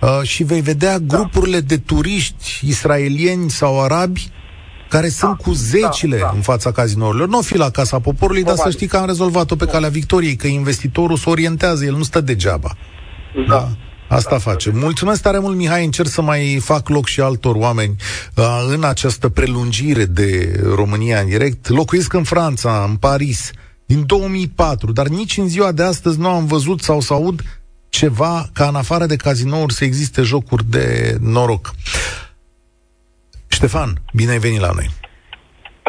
[0.00, 1.16] uh, și vei vedea da.
[1.16, 4.30] grupurile de turiști israelieni sau arabi
[4.88, 6.32] care da, sunt cu zecile da, da.
[6.34, 7.28] în fața cazinourilor.
[7.28, 8.62] Nu o fi la Casa Poporului, Probabil.
[8.64, 12.02] dar să știi că am rezolvat-o pe calea Victoriei, că investitorul se orientează, el nu
[12.02, 12.76] stă degeaba.
[13.48, 13.54] Da.
[13.54, 13.68] da.
[14.16, 14.70] Asta face.
[14.74, 15.84] Mulțumesc tare mult, Mihai.
[15.84, 17.94] Încerc să mai fac loc și altor oameni
[18.34, 21.68] uh, în această prelungire de România în direct.
[21.68, 23.50] Locuiesc în Franța, în Paris,
[23.86, 27.42] din 2004, dar nici în ziua de astăzi nu am văzut sau să aud
[27.90, 31.70] ceva ca în afară de cazinouri să existe jocuri de noroc.
[33.48, 34.88] Ștefan, bine ai venit la noi.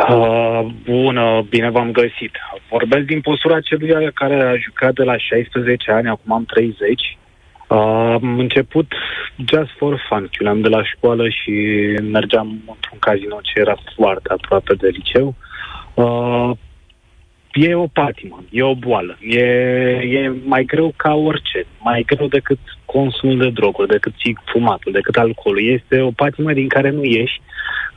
[0.10, 2.34] Uh, bună, bine v-am găsit.
[2.70, 7.18] Vorbesc din postura celui care a jucat de la 16 ani, acum am 30.
[7.68, 7.78] Uh,
[8.22, 8.94] am început
[9.36, 10.30] just for fun.
[10.32, 11.52] Chiuleam de la școală și
[12.02, 15.36] mergeam într-un casino ce era foarte aproape de liceu.
[15.94, 16.52] Uh,
[17.54, 19.40] e o patimă, e o boală, e,
[20.04, 24.14] e mai greu ca orice, mai greu decât consumul de droguri, decât
[24.46, 25.64] fumatul, decât alcoolul.
[25.64, 27.42] Este o patimă din care nu ieși,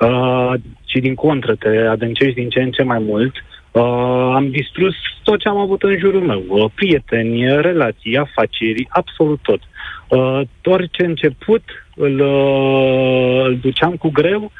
[0.01, 0.53] uh,
[0.85, 3.35] ci din contră te adâncești din ce în ce mai mult.
[3.71, 9.39] Uh, am distrus tot ce am avut în jurul meu, uh, prieteni, relații, afaceri, absolut
[9.43, 9.61] tot.
[10.09, 11.63] Uh, orice început
[11.95, 14.51] îl, uh, îl duceam cu greu, uh,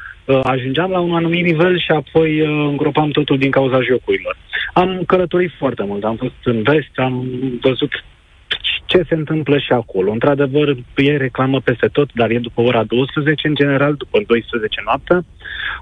[0.43, 4.37] ajungeam la un anumit nivel și apoi uh, îngropam totul din cauza jocurilor.
[4.73, 7.27] Am călătorit foarte mult, am fost în vest, am
[7.61, 7.91] văzut
[8.87, 10.11] ce se întâmplă și acolo.
[10.11, 15.25] Într-adevăr, e reclamă peste tot, dar e după ora 12 în general, după 12 noaptea.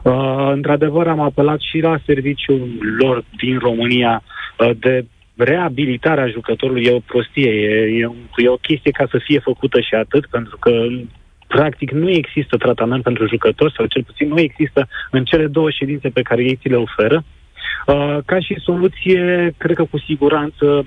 [0.02, 2.68] Uh, într-adevăr, am apelat și la serviciul
[2.98, 4.22] lor din România
[4.58, 5.04] uh, de
[5.36, 6.84] reabilitarea jucătorului.
[6.84, 10.56] E o prostie, e, e, e o chestie ca să fie făcută și atât, pentru
[10.60, 10.70] că
[11.56, 16.08] practic nu există tratament pentru jucători, sau cel puțin nu există în cele două ședințe
[16.08, 17.24] pe care ei ți le oferă.
[17.86, 20.86] Uh, ca și soluție, cred că cu siguranță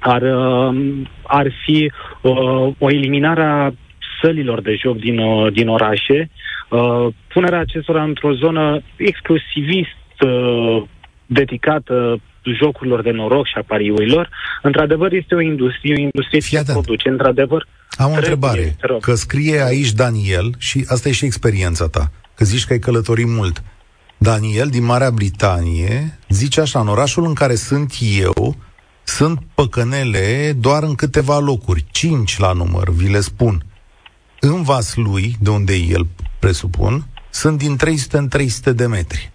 [0.00, 0.76] ar, uh,
[1.22, 3.70] ar fi uh, o eliminare a
[4.22, 6.30] sălilor de joc din, uh, din orașe,
[6.70, 10.82] uh, punerea acestora într-o zonă exclusivist uh,
[11.26, 12.20] dedicată
[12.54, 14.28] jocurilor de noroc și a pariurilor,
[14.62, 17.66] într-adevăr este o industrie, o industrie ce produce, într-adevăr.
[17.96, 22.64] Am o întrebare, că scrie aici Daniel și asta e și experiența ta, că zici
[22.64, 23.62] că ai călătorit mult.
[24.18, 28.56] Daniel din Marea Britanie zice așa, în orașul în care sunt eu,
[29.04, 33.64] sunt păcănele doar în câteva locuri, cinci la număr, vi le spun.
[34.40, 36.06] În Vaslui, de unde e el,
[36.38, 39.30] presupun, sunt din 300 în 300 de metri.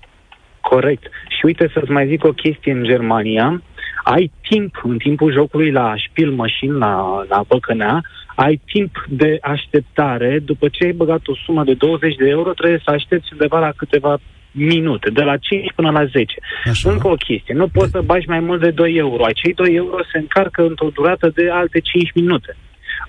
[0.61, 1.03] Corect.
[1.41, 3.61] Și uite să-ți mai zic o chestie în Germania.
[4.03, 8.01] Ai timp, în timpul jocului la Spiel Machine, la, la Băcănea,
[8.35, 10.39] ai timp de așteptare.
[10.39, 13.71] După ce ai băgat o sumă de 20 de euro, trebuie să aștepți undeva la
[13.75, 14.17] câteva
[14.51, 16.25] minute, de la 5 până la 10.
[16.65, 16.91] Așa.
[16.91, 17.97] Încă o chestie, nu poți de...
[17.97, 19.23] să bagi mai mult de 2 euro.
[19.25, 22.55] Acei 2 euro se încarcă într-o durată de alte 5 minute.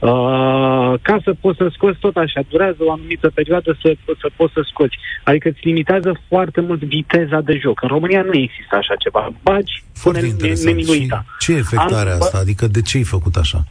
[0.02, 4.52] Uh, ca să poți să scoți tot așa, durează o anumită perioadă să, să poți
[4.52, 4.96] să scoți.
[5.24, 7.82] Adică îți limitează foarte mult viteza de joc.
[7.82, 9.32] În România nu există așa ceva.
[9.42, 11.24] Bagi foarte până nemiluita.
[11.38, 12.38] Ce efect are asta?
[12.38, 13.64] Adică de ce ai făcut așa?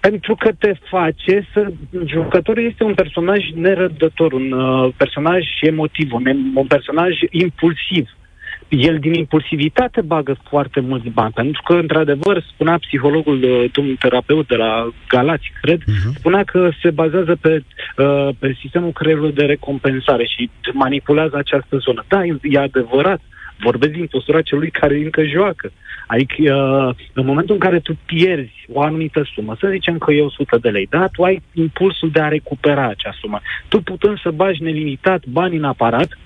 [0.00, 1.72] Pentru că te face să...
[2.06, 6.24] Jucătorul este un personaj nerăbdător, un uh, personaj emotiv, un,
[6.54, 8.08] un personaj impulsiv.
[8.78, 14.46] El din impulsivitate bagă foarte mulți bani, pentru că, într-adevăr, spunea psihologul, uh, domnul terapeut
[14.48, 16.14] de la Galați, cred, uh-huh.
[16.14, 17.64] spunea că se bazează pe,
[17.96, 22.04] uh, pe sistemul creierului de recompensare și manipulează această zonă.
[22.08, 23.20] Da, e, e adevărat,
[23.60, 25.72] vorbesc din postura celui care încă joacă.
[26.06, 30.22] Adică uh, în momentul în care tu pierzi o anumită sumă, să zicem că e
[30.22, 33.40] 100 de lei, da, tu ai impulsul de a recupera acea sumă.
[33.68, 36.18] Tu putând să bagi nelimitat bani în aparat,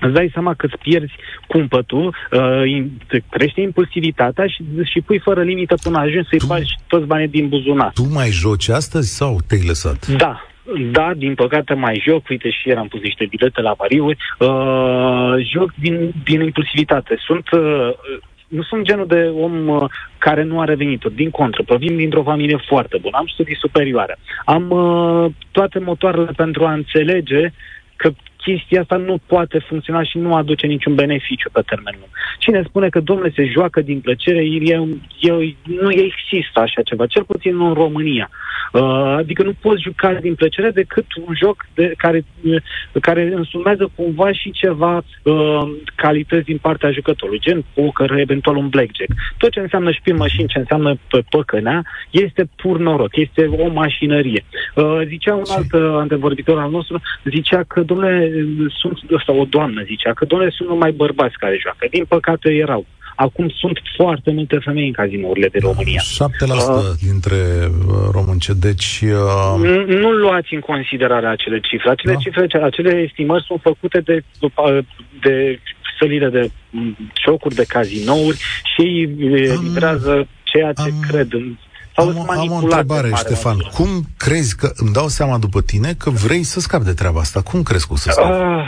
[0.00, 1.14] îți dai seama că îți pierzi
[1.46, 2.84] cumpătul, uh,
[3.30, 7.48] crește impulsivitatea și, și pui fără limită până ajungi să-i tu, faci toți banii din
[7.48, 7.92] buzunar.
[7.92, 10.06] Tu mai joci astăzi sau te-ai lăsat?
[10.06, 10.42] Da,
[10.90, 15.34] da, din păcate mai joc, uite și ieri am pus niște bilete la pariuri, uh,
[15.52, 17.16] joc din, din impulsivitate.
[17.26, 17.90] Sunt, uh,
[18.48, 22.58] nu sunt genul de om uh, care nu are venituri, din contră, provin dintr-o familie
[22.68, 27.50] foarte bună, am studii superioare, am uh, toate motoarele pentru a înțelege
[27.96, 28.10] că
[28.48, 32.10] chestia asta nu poate funcționa și nu aduce niciun beneficiu pe termen lung.
[32.38, 34.74] Cine spune că, domnule, se joacă din plăcere, e,
[35.20, 38.30] e, nu există așa ceva, cel puțin nu în România.
[38.72, 42.62] Uh, adică nu poți juca din plăcere decât un joc de, care, uh,
[43.00, 45.62] care însumează cumva și ceva uh,
[45.94, 49.10] calități din partea jucătorului, gen poker, eventual un blackjack.
[49.38, 54.44] Tot ce înseamnă șpil mașini, ce înseamnă pe păcănea, este pur noroc, este o mașinărie.
[54.74, 58.37] Uh, zicea un alt uh, antevorbitor al nostru, zicea că, domnule,
[58.80, 61.86] sunt, ăsta, o doamnă zicea, că, domnule, sunt numai bărbați care joacă.
[61.90, 62.86] Din păcate erau.
[63.14, 66.00] Acum sunt foarte multe femei în cazinourile de România.
[66.00, 69.00] 7% uh, dintre uh, românce, deci...
[69.02, 69.66] Uh...
[69.66, 71.90] Nu, nu luați în considerare acele cifre.
[71.90, 72.18] Acele da.
[72.18, 74.22] cifre, acele estimări sunt făcute de,
[75.20, 75.60] de
[75.98, 76.50] sălile de
[77.24, 78.36] jocuri, de cazinouri
[78.74, 81.00] și ei livrează ceea ce am...
[81.08, 81.56] cred în
[81.98, 83.56] Sau am, am o întrebare, Ștefan.
[83.56, 83.72] Măsură.
[83.78, 87.42] Cum crezi că, îmi dau seama după tine, că vrei să scapi de treaba asta?
[87.42, 88.30] Cum crezi că o să scapi?
[88.30, 88.64] Uh,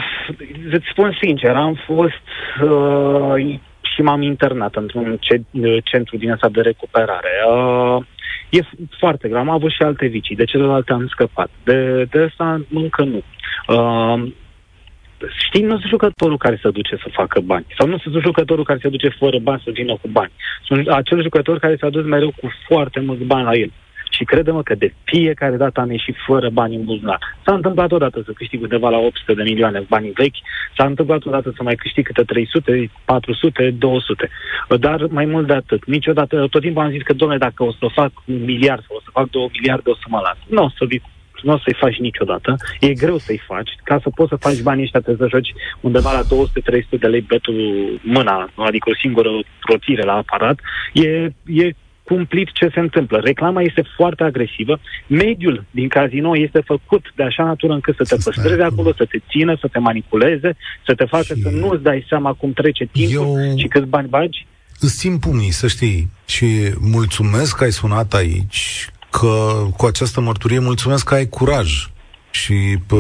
[0.76, 2.26] îți spun sincer, am fost
[2.62, 3.61] uh,
[3.95, 5.18] și m-am internat într-un
[5.85, 7.33] centru din asta de recuperare.
[7.53, 8.05] Uh,
[8.51, 8.61] e
[8.99, 9.41] foarte grav.
[9.41, 10.37] Am avut și alte vicii.
[10.37, 11.51] De celelalte am scăpat.
[11.64, 13.22] De, de asta încă nu.
[13.66, 14.33] Uh,
[15.47, 17.66] știi, nu sunt jucătorul care se duce să facă bani.
[17.79, 20.33] Sau nu sunt jucătorul care se duce fără bani să vină cu bani.
[20.64, 23.73] Sunt acel jucător care s-a dus mereu cu foarte mulți bani la el.
[24.11, 27.18] Și credem că de fiecare dată am ieșit fără bani în buzunar.
[27.45, 30.37] S-a întâmplat odată să câștig undeva la 800 de milioane bani vechi,
[30.77, 34.29] s-a întâmplat odată să mai câștig câte 300, 400, 200.
[34.79, 35.85] Dar mai mult de atât.
[35.85, 39.01] Niciodată, tot timpul am zis că, domnule, dacă o să fac un miliard sau o
[39.01, 40.37] să fac două miliarde, o să mă las.
[40.49, 41.03] Nu o să vii
[41.43, 42.57] nu o să-i faci niciodată.
[42.80, 43.70] E greu să-i faci.
[43.84, 47.20] Ca să poți să faci banii ăștia, trebuie să joci undeva la 200-300 de lei
[47.20, 47.55] betul
[48.03, 49.30] mâna, adică o singură
[49.70, 50.59] rotire la aparat.
[50.93, 51.09] E,
[51.62, 51.74] e
[52.12, 53.18] cumplit ce se întâmplă.
[53.24, 54.80] Reclama este foarte agresivă.
[55.07, 59.18] Mediul din casino este făcut de așa natură încât să te păstreze acolo, să te
[59.30, 61.43] țină, să te manipuleze, să te facă și...
[61.43, 63.57] să nu-ți dai seama cum trece timpul Eu...
[63.57, 64.47] și câți bani bagi.
[64.80, 66.11] Îți simt pumnii, să știi.
[66.26, 66.47] Și
[66.78, 71.89] mulțumesc că ai sunat aici, că cu această mărturie mulțumesc că ai curaj
[72.31, 72.55] și
[72.87, 72.97] pă,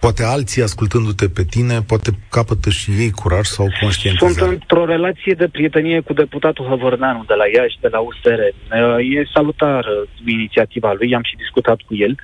[0.00, 4.32] poate alții ascultându-te pe tine, poate capătă și ei curaj sau conștientizare.
[4.32, 8.40] Sunt într-o relație de prietenie cu deputatul Hăvărneanu de la Iași, de la USR.
[9.14, 9.84] E salutar
[10.26, 12.16] inițiativa lui, am și discutat cu el.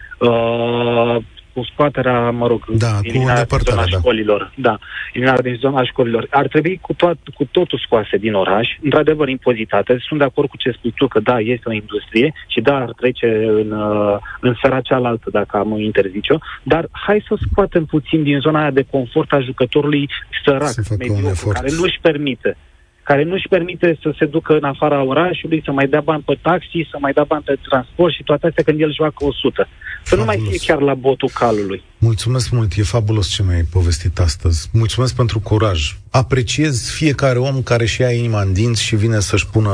[1.53, 3.97] Uh, cu scoaterea, mă rog, da, eliminarea din zona da.
[3.99, 4.53] școlilor.
[4.55, 4.79] Da,
[5.13, 6.27] eliminarea din zona școlilor.
[6.31, 9.97] Ar trebui cu, toat, cu totul scoase din oraș, într-adevăr impozitate.
[10.01, 12.93] Sunt de acord cu ce spui tu, că da, este o industrie și da, ar
[12.97, 13.27] trece
[13.61, 18.61] în, uh, în sfera cealaltă dacă am interzice-o, dar hai să scoatem puțin din zona
[18.61, 20.09] aia de confort a jucătorului
[20.45, 22.57] sărac, mediocru, care nu își permite
[23.03, 26.39] care nu își permite să se ducă în afara orașului, să mai dea bani pe
[26.43, 29.69] taxi, să mai dea bani pe transport și toate astea când el joacă 100.
[30.05, 30.19] Să fabulos.
[30.19, 31.83] nu mai fie chiar la botul calului.
[31.99, 34.69] Mulțumesc mult, e fabulos ce mi-ai povestit astăzi.
[34.73, 35.97] Mulțumesc pentru curaj.
[36.11, 39.71] Apreciez fiecare om care și ia inima în dinți și vine să-și pună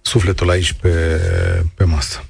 [0.00, 1.20] sufletul aici pe,
[1.74, 2.22] pe masă.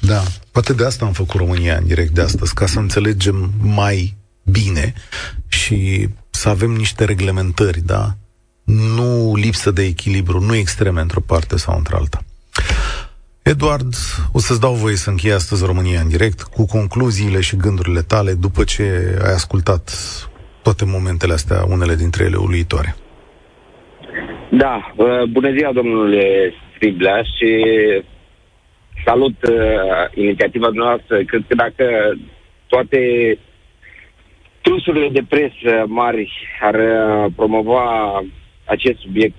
[0.00, 0.22] Da,
[0.52, 4.92] poate de asta am făcut România în direct de astăzi, ca să înțelegem mai bine
[5.48, 8.16] și să avem niște reglementări, da?
[8.68, 12.18] Nu lipsă de echilibru, nu extreme într-o parte sau într-alta.
[13.42, 13.94] Eduard,
[14.32, 18.32] o să-ți dau voie să închei astăzi România în direct cu concluziile și gândurile tale
[18.34, 18.82] după ce
[19.24, 19.90] ai ascultat
[20.62, 22.94] toate momentele astea, unele dintre ele uluitoare.
[24.50, 27.50] Da, uh, bună ziua domnule Striblea și
[29.04, 31.22] salut uh, inițiativa noastră.
[31.24, 31.84] Cred că dacă
[32.66, 32.98] toate
[34.60, 37.82] trusurile de presă mari ar uh, promova
[38.68, 39.36] acest subiect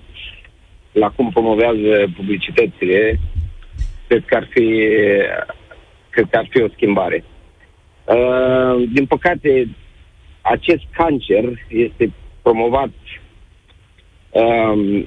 [0.92, 3.18] la cum promovează publicitățile,
[4.06, 4.86] cred că ar fi,
[6.10, 7.24] cred că ar fi o schimbare.
[8.04, 9.68] Uh, din păcate,
[10.40, 12.12] acest cancer este
[12.42, 12.90] promovat
[14.30, 15.04] uh,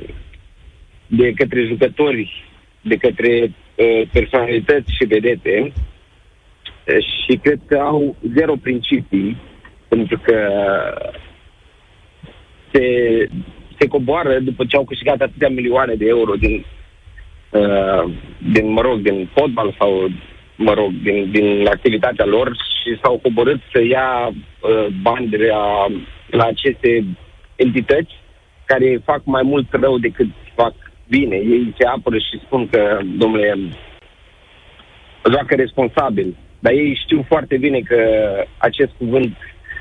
[1.07, 2.43] de către jucători,
[2.81, 9.37] de către uh, personalități și vedete uh, și cred că au zero principii
[9.87, 10.37] pentru că
[12.71, 13.27] se
[13.83, 16.65] se coboară după ce au câștigat atâtea milioane de euro din,
[17.49, 18.03] uh,
[18.51, 20.09] din mă rog, din fotbal sau,
[20.55, 22.47] mă rog, din, din activitatea lor
[22.79, 25.85] și s-au coborât să ia uh, bani de la,
[26.29, 27.05] la aceste
[27.55, 28.13] entități
[28.65, 30.73] care fac mai mult rău decât fac
[31.07, 31.35] bine.
[31.35, 33.57] Ei se apără și spun că, domnule,
[35.31, 36.35] joacă responsabil.
[36.59, 37.99] Dar ei știu foarte bine că
[38.57, 39.37] acest cuvânt,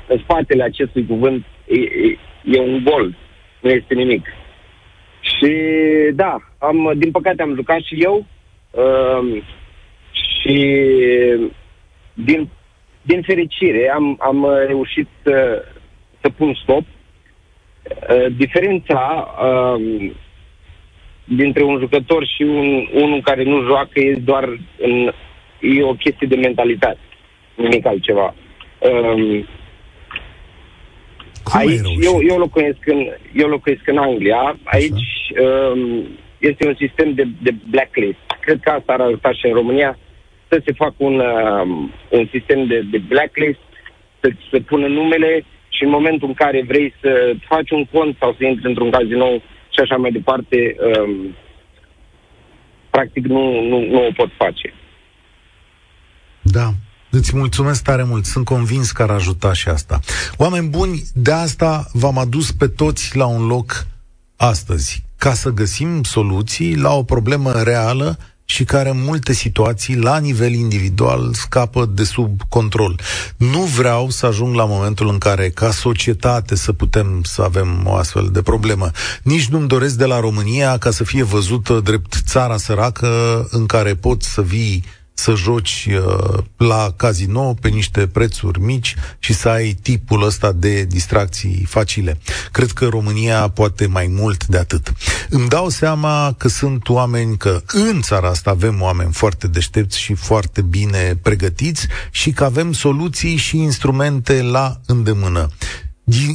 [0.07, 3.15] în spatele acestui cuvânt, e, e, e un gol
[3.63, 4.25] nu este nimic.
[5.21, 5.51] Și
[6.13, 8.25] da, am, din păcate am jucat și eu
[8.71, 9.43] uh,
[10.13, 10.57] și
[12.13, 12.49] din,
[13.01, 15.65] din fericire am, am reușit să,
[16.21, 16.83] să pun stop.
[18.09, 20.11] Uh, diferența uh,
[21.23, 25.11] dintre un jucător și un, unul care nu joacă e doar în,
[25.59, 26.99] e o chestie de mentalitate,
[27.55, 28.35] nimic altceva.
[28.79, 29.45] Uh,
[31.43, 34.57] cum Aici, eu, eu, locuiesc în, eu locuiesc în Anglia.
[34.63, 35.03] Aici
[35.73, 38.17] um, este un sistem de, de blacklist.
[38.39, 39.97] Cred că asta ar ajuta și în România
[40.47, 43.59] să se facă un, um, un sistem de, de blacklist,
[44.19, 48.35] să se pună numele și în momentul în care vrei să faci un cont sau
[48.37, 49.29] să intri într-un casino
[49.73, 51.35] și așa mai departe, um,
[52.89, 54.73] practic nu, nu, nu o pot face.
[56.41, 56.67] Da,
[57.15, 59.99] Îți mulțumesc tare mult, sunt convins că ar ajuta și asta.
[60.37, 63.85] Oameni buni, de asta v-am adus pe toți la un loc
[64.35, 70.17] astăzi, ca să găsim soluții la o problemă reală și care în multe situații, la
[70.17, 72.99] nivel individual, scapă de sub control.
[73.37, 77.95] Nu vreau să ajung la momentul în care, ca societate, să putem să avem o
[77.95, 78.91] astfel de problemă.
[79.23, 83.07] Nici nu-mi doresc de la România ca să fie văzută drept țara săracă
[83.51, 84.83] în care poți să vii
[85.13, 90.83] să joci uh, la casino pe niște prețuri mici și să ai tipul ăsta de
[90.83, 92.19] distracții facile.
[92.51, 94.93] Cred că România poate mai mult de atât.
[95.29, 100.13] Îmi dau seama că sunt oameni, că în țara asta avem oameni foarte deștepți și
[100.13, 105.49] foarte bine pregătiți și că avem soluții și instrumente la îndemână.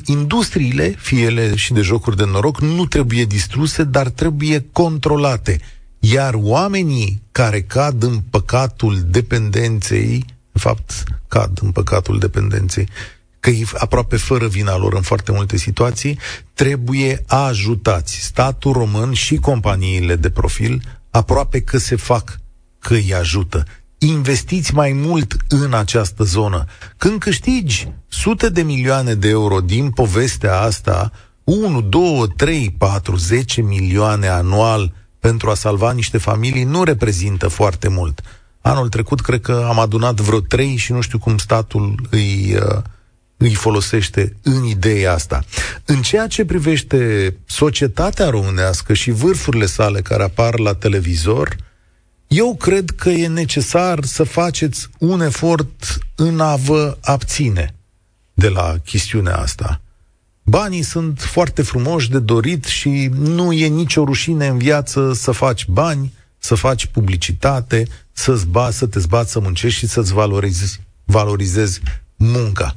[0.05, 5.61] Industriile, fie ele și de jocuri de noroc, nu trebuie distruse, dar trebuie controlate
[5.99, 12.89] iar oamenii care cad în păcatul dependenței, în fapt, cad în păcatul dependenței,
[13.41, 16.19] că e aproape fără vina lor în foarte multe situații,
[16.55, 18.21] trebuie ajutați.
[18.21, 22.41] Statul român și companiile de profil aproape că se fac
[22.79, 23.65] că îi ajută.
[23.99, 26.65] Investiți mai mult în această zonă.
[26.97, 31.13] Când câștigi sute de milioane de euro din povestea asta,
[31.45, 37.89] 1, 2, 3, 4, 10 milioane anual pentru a salva niște familii nu reprezintă foarte
[37.89, 38.21] mult.
[38.61, 42.83] Anul trecut cred că am adunat vreo trei și nu știu cum statul îi, uh,
[43.37, 45.45] îi folosește în ideea asta.
[45.85, 51.57] În ceea ce privește societatea românească și vârfurile sale care apar la televizor,
[52.27, 57.75] eu cred că e necesar să faceți un efort în a vă abține
[58.35, 59.81] de la chestiunea asta.
[60.49, 65.67] Banii sunt foarte frumoși de dorit și nu e nicio rușine în viață să faci
[65.67, 71.81] bani, să faci publicitate, să-ți ba, să te zbați să muncești și să-ți valorizezi, valorizezi
[72.17, 72.75] munca.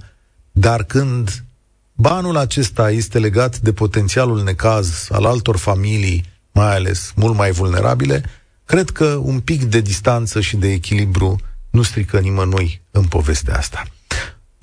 [0.51, 1.43] Dar când
[1.93, 8.23] banul acesta este legat de potențialul necaz al altor familii, mai ales mult mai vulnerabile,
[8.65, 13.83] cred că un pic de distanță și de echilibru nu strică nimănui în povestea asta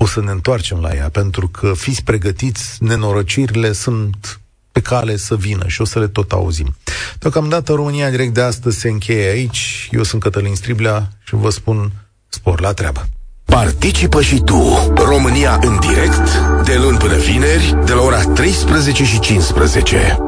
[0.01, 4.40] o să ne întoarcem la ea, pentru că fiți pregătiți, nenorocirile sunt
[4.72, 6.76] pe cale să vină și o să le tot auzim.
[7.18, 9.88] Deocamdată România direct de astăzi se încheie aici.
[9.90, 11.92] Eu sunt Cătălin Striblea și vă spun
[12.28, 13.09] spor la treabă.
[13.44, 16.28] Participă și tu, România în direct,
[16.64, 20.28] de luni până vineri, de la ora 13 și 15.